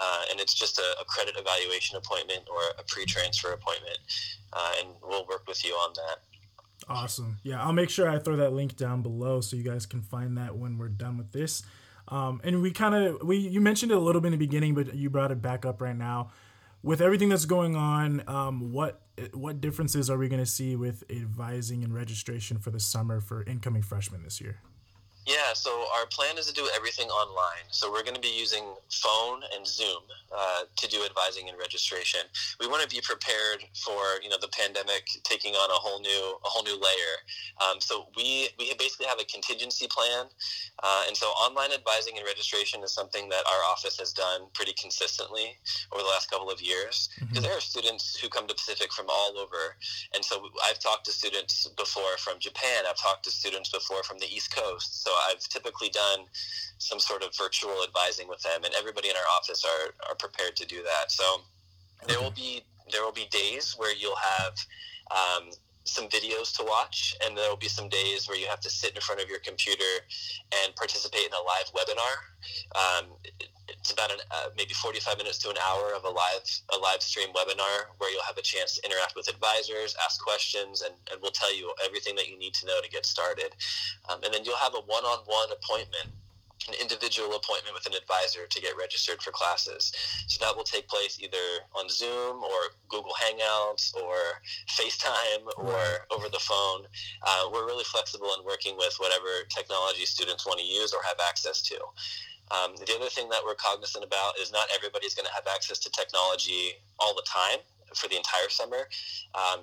Uh, 0.00 0.22
and 0.30 0.40
it's 0.40 0.54
just 0.54 0.78
a, 0.78 1.00
a 1.00 1.04
credit 1.04 1.34
evaluation 1.38 1.96
appointment 1.96 2.42
or 2.50 2.60
a 2.78 2.82
pre-transfer 2.88 3.52
appointment. 3.52 3.98
Uh, 4.52 4.72
and 4.80 4.88
we'll 5.02 5.26
work 5.26 5.46
with 5.48 5.64
you 5.64 5.72
on 5.72 5.92
that. 5.94 6.18
Awesome. 6.88 7.38
Yeah, 7.42 7.62
I'll 7.62 7.72
make 7.72 7.90
sure 7.90 8.08
I 8.08 8.18
throw 8.18 8.36
that 8.36 8.52
link 8.52 8.76
down 8.76 9.02
below 9.02 9.40
so 9.40 9.56
you 9.56 9.62
guys 9.62 9.86
can 9.86 10.02
find 10.02 10.36
that 10.38 10.56
when 10.56 10.78
we're 10.78 10.88
done 10.88 11.16
with 11.16 11.32
this. 11.32 11.62
Um, 12.08 12.40
and 12.44 12.62
we 12.62 12.72
kind 12.72 12.94
of 12.94 13.22
we 13.22 13.36
you 13.36 13.60
mentioned 13.60 13.92
it 13.92 13.96
a 13.96 14.00
little 14.00 14.20
bit 14.20 14.28
in 14.28 14.32
the 14.32 14.38
beginning, 14.38 14.74
but 14.74 14.94
you 14.94 15.08
brought 15.10 15.30
it 15.30 15.40
back 15.40 15.64
up 15.64 15.80
right 15.80 15.96
now. 15.96 16.30
With 16.82 17.00
everything 17.00 17.28
that's 17.28 17.44
going 17.44 17.76
on, 17.76 18.24
um, 18.26 18.72
what 18.72 19.00
what 19.32 19.60
differences 19.60 20.10
are 20.10 20.18
we 20.18 20.28
going 20.28 20.42
to 20.42 20.50
see 20.50 20.74
with 20.74 21.04
advising 21.10 21.84
and 21.84 21.94
registration 21.94 22.58
for 22.58 22.70
the 22.70 22.80
summer 22.80 23.20
for 23.20 23.44
incoming 23.44 23.82
freshmen 23.82 24.24
this 24.24 24.40
year? 24.40 24.60
Yeah, 25.26 25.54
so 25.54 25.86
our 25.96 26.06
plan 26.06 26.36
is 26.36 26.46
to 26.46 26.52
do 26.52 26.68
everything 26.74 27.08
online. 27.08 27.70
So 27.70 27.92
we're 27.92 28.02
going 28.02 28.16
to 28.16 28.20
be 28.20 28.34
using 28.34 28.64
phone 28.90 29.42
and 29.54 29.64
Zoom 29.64 30.02
uh, 30.34 30.64
to 30.76 30.88
do 30.88 31.04
advising 31.04 31.48
and 31.48 31.56
registration. 31.58 32.20
We 32.58 32.66
want 32.66 32.82
to 32.82 32.88
be 32.88 33.00
prepared 33.00 33.62
for 33.74 34.18
you 34.22 34.28
know 34.28 34.36
the 34.40 34.48
pandemic 34.48 35.06
taking 35.22 35.54
on 35.54 35.70
a 35.70 35.78
whole 35.78 36.00
new 36.00 36.38
a 36.44 36.48
whole 36.48 36.64
new 36.64 36.74
layer. 36.74 37.14
Um, 37.62 37.80
so 37.80 38.08
we 38.16 38.48
we 38.58 38.74
basically 38.78 39.06
have 39.06 39.20
a 39.20 39.24
contingency 39.24 39.86
plan, 39.86 40.26
uh, 40.82 41.04
and 41.06 41.16
so 41.16 41.26
online 41.38 41.70
advising 41.70 42.18
and 42.18 42.26
registration 42.26 42.82
is 42.82 42.92
something 42.92 43.28
that 43.28 43.46
our 43.46 43.62
office 43.70 43.98
has 43.98 44.12
done 44.12 44.50
pretty 44.54 44.72
consistently 44.72 45.54
over 45.92 46.02
the 46.02 46.08
last 46.08 46.30
couple 46.30 46.50
of 46.50 46.60
years. 46.60 47.08
Because 47.28 47.44
there 47.44 47.56
are 47.56 47.60
students 47.60 48.18
who 48.18 48.28
come 48.28 48.48
to 48.48 48.54
Pacific 48.54 48.92
from 48.92 49.06
all 49.08 49.38
over, 49.38 49.76
and 50.14 50.24
so 50.24 50.50
I've 50.66 50.80
talked 50.80 51.04
to 51.06 51.12
students 51.12 51.68
before 51.76 52.18
from 52.18 52.40
Japan. 52.40 52.84
I've 52.90 52.98
talked 52.98 53.22
to 53.24 53.30
students 53.30 53.70
before 53.70 54.02
from 54.02 54.18
the 54.18 54.26
East 54.26 54.52
Coast. 54.54 55.04
So 55.04 55.11
I've 55.28 55.40
typically 55.48 55.88
done 55.88 56.26
some 56.78 56.98
sort 56.98 57.22
of 57.22 57.36
virtual 57.36 57.84
advising 57.86 58.28
with 58.28 58.42
them, 58.42 58.64
and 58.64 58.74
everybody 58.74 59.08
in 59.08 59.16
our 59.16 59.36
office 59.36 59.64
are, 59.64 59.94
are 60.08 60.14
prepared 60.16 60.56
to 60.56 60.66
do 60.66 60.82
that. 60.82 61.10
So 61.10 61.42
there 62.06 62.20
will 62.20 62.30
be 62.32 62.62
there 62.90 63.04
will 63.04 63.12
be 63.12 63.26
days 63.30 63.74
where 63.78 63.94
you'll 63.94 64.16
have 64.16 64.54
um, 65.10 65.50
some 65.84 66.08
videos 66.08 66.56
to 66.56 66.64
watch, 66.64 67.16
and 67.24 67.36
there 67.36 67.48
will 67.48 67.56
be 67.56 67.68
some 67.68 67.88
days 67.88 68.28
where 68.28 68.38
you 68.38 68.46
have 68.46 68.60
to 68.60 68.70
sit 68.70 68.94
in 68.94 69.00
front 69.00 69.20
of 69.20 69.28
your 69.28 69.40
computer 69.40 69.92
and 70.64 70.74
participate 70.76 71.26
in 71.26 71.32
a 71.32 71.42
live 71.42 71.72
webinar. 71.74 72.14
Um, 72.74 73.12
it's 73.68 73.92
about 73.92 74.12
an, 74.12 74.18
uh, 74.30 74.48
maybe 74.56 74.74
45 74.74 75.18
minutes 75.18 75.38
to 75.38 75.50
an 75.50 75.56
hour 75.66 75.92
of 75.94 76.04
a 76.04 76.08
live 76.08 76.42
a 76.74 76.78
live 76.78 77.02
stream 77.02 77.28
webinar 77.34 77.90
where 77.98 78.12
you'll 78.12 78.22
have 78.22 78.38
a 78.38 78.42
chance 78.42 78.76
to 78.76 78.86
interact 78.86 79.14
with 79.16 79.28
advisors, 79.28 79.96
ask 80.04 80.22
questions, 80.22 80.82
and, 80.82 80.94
and 81.10 81.20
we'll 81.20 81.32
tell 81.32 81.54
you 81.54 81.72
everything 81.84 82.14
that 82.16 82.28
you 82.28 82.38
need 82.38 82.54
to 82.54 82.66
know 82.66 82.80
to 82.80 82.88
get 82.88 83.06
started. 83.06 83.54
Um, 84.08 84.20
and 84.24 84.32
then 84.32 84.44
you'll 84.44 84.56
have 84.56 84.74
a 84.74 84.82
one-on-one 84.86 85.48
appointment 85.50 86.10
an 86.68 86.74
individual 86.80 87.34
appointment 87.34 87.74
with 87.74 87.86
an 87.86 87.94
advisor 87.94 88.46
to 88.46 88.60
get 88.60 88.76
registered 88.78 89.22
for 89.22 89.30
classes. 89.32 89.92
So 90.28 90.44
that 90.44 90.56
will 90.56 90.64
take 90.64 90.86
place 90.88 91.18
either 91.20 91.66
on 91.74 91.88
Zoom 91.88 92.42
or 92.42 92.76
Google 92.88 93.14
Hangouts 93.18 93.94
or 93.96 94.16
FaceTime 94.70 95.46
or 95.56 96.06
over 96.10 96.28
the 96.28 96.38
phone. 96.38 96.86
Uh, 97.22 97.50
we're 97.52 97.66
really 97.66 97.84
flexible 97.84 98.30
in 98.38 98.44
working 98.44 98.76
with 98.76 98.94
whatever 98.98 99.42
technology 99.48 100.06
students 100.06 100.46
want 100.46 100.60
to 100.60 100.66
use 100.66 100.92
or 100.92 101.02
have 101.04 101.18
access 101.28 101.62
to. 101.62 101.76
Um, 102.50 102.76
the 102.76 102.94
other 102.94 103.08
thing 103.08 103.28
that 103.30 103.40
we're 103.44 103.54
cognizant 103.54 104.04
about 104.04 104.38
is 104.38 104.52
not 104.52 104.68
everybody's 104.74 105.14
going 105.14 105.26
to 105.26 105.32
have 105.32 105.46
access 105.52 105.78
to 105.80 105.90
technology 105.90 106.72
all 106.98 107.14
the 107.14 107.24
time 107.26 107.58
for 107.94 108.08
the 108.08 108.16
entire 108.16 108.48
summer. 108.48 108.88
Um, 109.34 109.60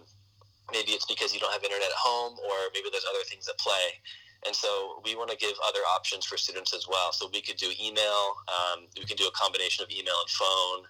maybe 0.72 0.92
it's 0.92 1.06
because 1.06 1.34
you 1.34 1.40
don't 1.40 1.54
have 1.54 1.64
internet 1.64 1.88
at 1.88 1.98
home 1.98 2.38
or 2.40 2.56
maybe 2.74 2.90
there's 2.92 3.06
other 3.06 3.24
things 3.26 3.48
at 3.48 3.58
play. 3.58 4.02
And 4.46 4.56
so 4.56 5.02
we 5.04 5.16
want 5.16 5.30
to 5.32 5.38
give 5.38 5.54
other 5.68 5.80
options 5.96 6.26
for 6.26 6.38
students 6.38 6.74
as 6.74 6.88
well. 6.88 7.12
So 7.12 7.30
we 7.32 7.42
could 7.42 7.58
do 7.58 7.72
email, 7.82 8.40
um, 8.48 8.88
we 8.98 9.06
can 9.06 9.18
do 9.18 9.28
a 9.28 9.32
combination 9.32 9.84
of 9.84 9.92
email 9.92 10.16
and 10.16 10.30
phone. 10.30 10.82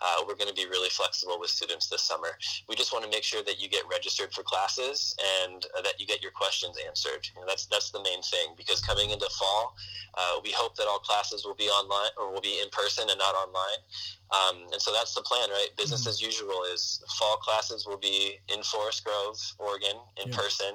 Uh, 0.00 0.22
we're 0.26 0.36
going 0.36 0.48
to 0.48 0.54
be 0.54 0.66
really 0.66 0.90
flexible 0.90 1.40
with 1.40 1.50
students 1.50 1.88
this 1.88 2.02
summer. 2.02 2.38
We 2.68 2.76
just 2.76 2.92
want 2.92 3.04
to 3.04 3.10
make 3.10 3.24
sure 3.24 3.42
that 3.44 3.60
you 3.60 3.68
get 3.68 3.82
registered 3.90 4.32
for 4.32 4.42
classes 4.42 5.16
and 5.42 5.64
uh, 5.76 5.82
that 5.82 5.98
you 5.98 6.06
get 6.06 6.22
your 6.22 6.32
questions 6.32 6.76
answered. 6.86 7.26
You 7.34 7.40
know, 7.40 7.46
that's 7.48 7.66
that's 7.66 7.90
the 7.90 8.02
main 8.02 8.22
thing 8.22 8.54
because 8.56 8.80
coming 8.80 9.10
into 9.10 9.28
fall, 9.30 9.74
uh, 10.14 10.40
we 10.44 10.52
hope 10.52 10.76
that 10.76 10.86
all 10.86 10.98
classes 10.98 11.44
will 11.44 11.56
be 11.56 11.68
online 11.68 12.10
or 12.16 12.32
will 12.32 12.40
be 12.40 12.60
in 12.62 12.68
person 12.70 13.08
and 13.08 13.18
not 13.18 13.34
online. 13.34 13.80
Um, 14.30 14.56
and 14.72 14.80
so 14.80 14.92
that's 14.92 15.14
the 15.14 15.22
plan, 15.22 15.48
right? 15.50 15.68
Business 15.76 16.02
Mm-hmm. 16.02 16.08
as 16.10 16.20
usual 16.22 16.62
is 16.74 17.02
fall 17.18 17.36
classes 17.36 17.86
will 17.86 17.96
be 17.98 18.38
in 18.54 18.62
Forest 18.62 19.04
Grove, 19.04 19.36
Oregon, 19.58 19.96
in 20.22 20.30
Yeah. 20.30 20.36
person. 20.36 20.74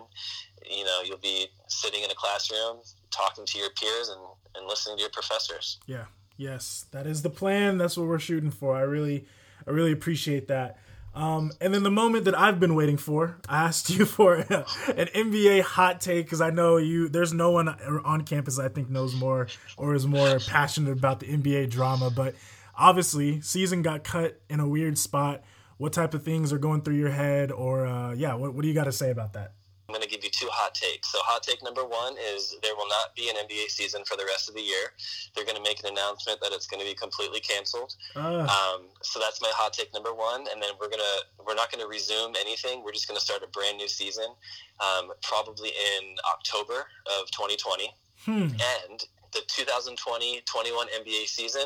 You 0.70 0.86
know, 0.86 1.02
you'll 1.06 1.18
be 1.18 1.48
sitting 1.68 2.04
in 2.04 2.10
a 2.10 2.16
classroom, 2.16 2.78
talking 3.12 3.46
to 3.46 3.58
your 3.60 3.70
peers 3.72 4.10
and, 4.10 4.20
and 4.56 4.66
listening 4.68 4.98
to 4.98 5.02
your 5.02 5.12
professors. 5.12 5.78
Yeah. 5.86 6.06
Yes, 6.36 6.86
that 6.92 7.06
is 7.06 7.22
the 7.22 7.30
plan. 7.30 7.78
That's 7.78 7.96
what 7.96 8.08
we're 8.08 8.18
shooting 8.20 8.50
for. 8.50 8.76
I 8.76 8.82
really, 8.82 9.28
I 9.68 9.72
really 9.72 9.92
appreciate 9.92 10.48
that. 10.48 10.80
Um, 11.14 11.52
and 11.62 11.72
then 11.72 11.84
the 11.84 11.92
moment 11.92 12.26
that 12.26 12.36
I've 12.36 12.60
been 12.60 12.74
waiting 12.74 12.98
for, 12.98 13.38
I 13.48 13.66
asked 13.66 13.92
you 13.92 14.04
for 14.18 14.38
an 14.38 14.48
NBA 14.48 15.62
hot 15.62 16.02
take 16.02 16.26
because 16.26 16.42
I 16.42 16.50
know 16.50 16.78
you. 16.78 17.08
There's 17.08 17.34
no 17.34 17.52
one 17.52 17.70
on 17.70 18.24
campus 18.24 18.58
I 18.58 18.68
think 18.68 18.90
knows 18.90 19.14
more 19.14 19.46
or 19.78 19.94
is 19.94 20.08
more 20.08 20.40
passionate 20.40 20.92
about 20.94 21.20
the 21.20 21.28
NBA 21.28 21.70
drama. 21.70 22.10
But 22.10 22.34
obviously, 22.78 23.42
season 23.42 23.82
got 23.82 24.04
cut 24.04 24.42
in 24.50 24.60
a 24.60 24.68
weird 24.68 24.98
spot. 24.98 25.44
What 25.78 25.94
type 25.94 26.14
of 26.14 26.24
things 26.24 26.54
are 26.54 26.60
going 26.60 26.82
through 26.82 26.96
your 26.96 27.12
head, 27.12 27.52
or 27.52 27.86
uh, 27.86 28.14
yeah, 28.14 28.36
what, 28.36 28.54
what 28.54 28.62
do 28.62 28.68
you 28.68 28.74
got 28.74 28.86
to 28.86 28.92
say 28.92 29.10
about 29.10 29.34
that? 29.34 29.54
I'm 29.90 29.94
going 29.94 30.10
to 30.10 30.10
give 30.10 30.24
you 30.24 30.30
two 30.32 30.48
hot 30.50 30.74
takes. 30.74 31.12
So, 31.12 31.20
hot 31.22 31.44
take 31.44 31.62
number 31.62 31.84
one 31.84 32.16
is 32.34 32.56
there 32.64 32.74
will 32.76 32.88
not 32.88 33.14
be 33.16 33.30
an 33.30 33.36
NBA 33.36 33.68
season 33.68 34.04
for 34.06 34.16
the 34.16 34.24
rest 34.26 34.48
of 34.48 34.56
the 34.56 34.62
year. 34.62 34.96
They're 35.36 35.46
going 35.46 35.58
to 35.58 35.62
make 35.62 35.82
an 35.82 35.92
announcement 35.92 36.40
that 36.42 36.52
it's 36.52 36.66
going 36.66 36.80
to 36.80 36.88
be 36.88 36.96
completely 36.96 37.42
canceled. 37.42 37.96
Uh, 38.16 38.48
Um, 38.48 38.90
so 39.02 39.20
that's 39.20 39.42
my 39.42 39.52
hot 39.54 39.74
take 39.74 39.94
number 39.94 40.14
one, 40.14 40.48
and 40.52 40.62
then 40.62 40.72
we're 40.80 40.90
gonna 40.90 41.18
we're 41.46 41.56
not 41.56 41.72
gonna 41.72 41.88
resume 41.88 42.34
anything. 42.40 42.84
We're 42.84 42.92
just 42.94 43.08
gonna 43.08 43.20
start 43.20 43.44
a 43.44 43.48
brand 43.48 43.78
new 43.78 43.88
season, 43.88 44.34
um, 44.80 45.12
probably 45.22 45.70
in 45.70 46.16
October 46.32 46.88
of 47.20 47.30
2020, 47.32 47.94
hmm. 48.26 48.48
and 48.58 49.06
the 49.34 49.42
2020-21 49.48 50.44
NBA 50.46 51.28
season. 51.28 51.64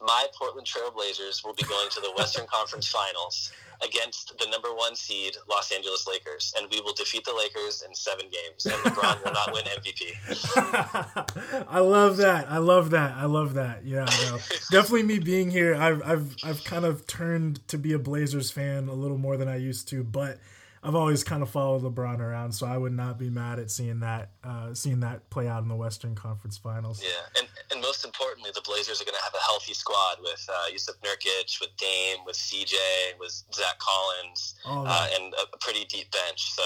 My 0.00 0.26
Portland 0.36 0.66
Trailblazers 0.66 1.44
will 1.44 1.54
be 1.54 1.64
going 1.64 1.88
to 1.90 2.00
the 2.00 2.12
Western 2.16 2.46
Conference 2.52 2.88
Finals 2.88 3.52
against 3.84 4.36
the 4.38 4.46
number 4.50 4.68
one 4.74 4.94
seed 4.94 5.36
Los 5.50 5.72
Angeles 5.72 6.06
Lakers, 6.08 6.54
and 6.56 6.68
we 6.70 6.80
will 6.80 6.92
defeat 6.92 7.24
the 7.24 7.34
Lakers 7.34 7.82
in 7.86 7.94
seven 7.94 8.26
games, 8.30 8.66
and 8.66 8.74
LeBron 8.74 9.24
will 9.24 9.32
not 9.32 9.52
win 9.52 9.64
MVP. 9.64 11.66
I 11.68 11.80
love 11.80 12.18
that. 12.18 12.50
I 12.50 12.58
love 12.58 12.90
that. 12.90 13.16
I 13.16 13.24
love 13.24 13.54
that. 13.54 13.84
Yeah, 13.84 14.06
no. 14.30 14.38
definitely 14.70 15.04
me 15.04 15.18
being 15.18 15.50
here. 15.50 15.74
I've 15.74 16.02
I've 16.04 16.36
I've 16.44 16.64
kind 16.64 16.84
of 16.84 17.06
turned 17.06 17.66
to 17.68 17.78
be 17.78 17.92
a 17.92 17.98
Blazers 17.98 18.50
fan 18.50 18.88
a 18.88 18.94
little 18.94 19.18
more 19.18 19.36
than 19.36 19.48
I 19.48 19.56
used 19.56 19.88
to, 19.88 20.04
but 20.04 20.38
I've 20.84 20.96
always 20.96 21.22
kind 21.22 21.44
of 21.44 21.50
followed 21.50 21.82
LeBron 21.82 22.18
around, 22.18 22.50
so 22.52 22.66
I 22.66 22.76
would 22.76 22.92
not 22.92 23.16
be 23.16 23.30
mad 23.30 23.60
at 23.60 23.70
seeing 23.70 24.00
that 24.00 24.30
uh, 24.42 24.74
seeing 24.74 24.98
that 25.00 25.30
play 25.30 25.46
out 25.46 25.62
in 25.62 25.68
the 25.68 25.76
Western 25.76 26.16
Conference 26.16 26.58
Finals. 26.58 27.00
Yeah, 27.00 27.40
and, 27.40 27.48
and 27.70 27.80
most 27.80 28.04
importantly, 28.04 28.50
the 28.52 28.62
Blazers 28.62 29.00
are 29.00 29.04
going 29.04 29.16
to 29.16 29.22
have 29.22 29.34
a 29.34 29.44
healthy 29.44 29.74
squad 29.74 30.16
with 30.20 30.44
uh, 30.48 30.72
Jusuf 30.72 30.96
Nurkic, 31.04 31.60
with 31.60 31.70
Dame, 31.76 32.18
with 32.26 32.34
CJ, 32.34 32.74
with 33.20 33.30
Zach 33.54 33.78
Collins, 33.78 34.56
All 34.64 34.84
uh, 34.84 35.06
and 35.14 35.32
a, 35.34 35.54
a 35.54 35.58
pretty 35.60 35.84
deep 35.84 36.10
bench. 36.10 36.52
So 36.52 36.62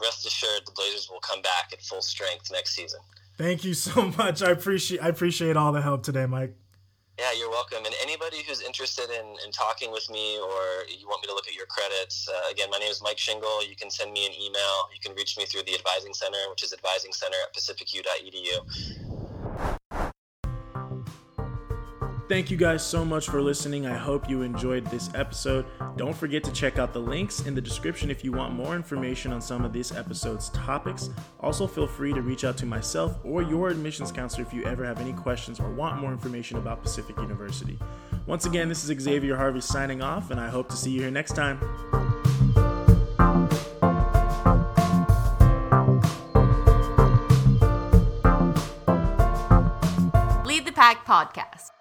rest 0.00 0.26
assured, 0.26 0.62
the 0.64 0.72
Blazers 0.72 1.10
will 1.10 1.20
come 1.20 1.42
back 1.42 1.70
at 1.72 1.82
full 1.82 2.00
strength 2.00 2.50
next 2.50 2.74
season. 2.74 3.00
Thank 3.36 3.64
you 3.64 3.74
so 3.74 4.10
much. 4.18 4.42
I 4.42 4.50
appreciate 4.50 5.02
I 5.02 5.08
appreciate 5.08 5.58
all 5.58 5.72
the 5.72 5.82
help 5.82 6.02
today, 6.04 6.24
Mike. 6.24 6.56
Yeah, 7.18 7.32
you're 7.36 7.50
welcome. 7.50 7.84
And 7.84 7.92
anybody 8.00 8.44
who's 8.46 8.60
interested 8.60 9.10
in, 9.10 9.26
in 9.44 9.50
talking 9.50 9.90
with 9.90 10.08
me 10.08 10.38
or 10.38 10.86
you 10.86 11.08
want 11.08 11.20
me 11.20 11.26
to 11.26 11.34
look 11.34 11.48
at 11.48 11.54
your 11.54 11.66
credits, 11.66 12.28
uh, 12.28 12.48
again, 12.48 12.70
my 12.70 12.78
name 12.78 12.92
is 12.92 13.02
Mike 13.02 13.18
Shingle. 13.18 13.66
You 13.66 13.74
can 13.74 13.90
send 13.90 14.12
me 14.12 14.24
an 14.24 14.32
email. 14.34 14.86
You 14.94 15.00
can 15.02 15.16
reach 15.16 15.36
me 15.36 15.44
through 15.44 15.62
the 15.66 15.74
Advising 15.74 16.14
Center, 16.14 16.38
which 16.48 16.62
is 16.62 16.72
advisingcenter 16.72 17.42
at 17.42 17.52
pacificu.edu. 17.52 19.07
Thank 22.28 22.50
you 22.50 22.58
guys 22.58 22.84
so 22.84 23.06
much 23.06 23.26
for 23.26 23.40
listening. 23.40 23.86
I 23.86 23.96
hope 23.96 24.28
you 24.28 24.42
enjoyed 24.42 24.84
this 24.88 25.08
episode. 25.14 25.64
Don't 25.96 26.14
forget 26.14 26.44
to 26.44 26.52
check 26.52 26.78
out 26.78 26.92
the 26.92 27.00
links 27.00 27.46
in 27.46 27.54
the 27.54 27.60
description 27.60 28.10
if 28.10 28.22
you 28.22 28.32
want 28.32 28.52
more 28.52 28.76
information 28.76 29.32
on 29.32 29.40
some 29.40 29.64
of 29.64 29.72
this 29.72 29.92
episode's 29.92 30.50
topics. 30.50 31.08
Also, 31.40 31.66
feel 31.66 31.86
free 31.86 32.12
to 32.12 32.20
reach 32.20 32.44
out 32.44 32.58
to 32.58 32.66
myself 32.66 33.16
or 33.24 33.40
your 33.40 33.70
admissions 33.70 34.12
counselor 34.12 34.46
if 34.46 34.52
you 34.52 34.62
ever 34.64 34.84
have 34.84 35.00
any 35.00 35.14
questions 35.14 35.58
or 35.58 35.70
want 35.72 36.02
more 36.02 36.12
information 36.12 36.58
about 36.58 36.82
Pacific 36.82 37.16
University. 37.16 37.78
Once 38.26 38.44
again, 38.44 38.68
this 38.68 38.84
is 38.86 39.00
Xavier 39.00 39.34
Harvey 39.34 39.62
signing 39.62 40.02
off, 40.02 40.30
and 40.30 40.38
I 40.38 40.50
hope 40.50 40.68
to 40.68 40.76
see 40.76 40.90
you 40.90 41.00
here 41.00 41.10
next 41.10 41.34
time. 41.34 41.58
Lead 50.44 50.66
the 50.66 50.72
Pack 50.72 51.06
Podcast. 51.06 51.77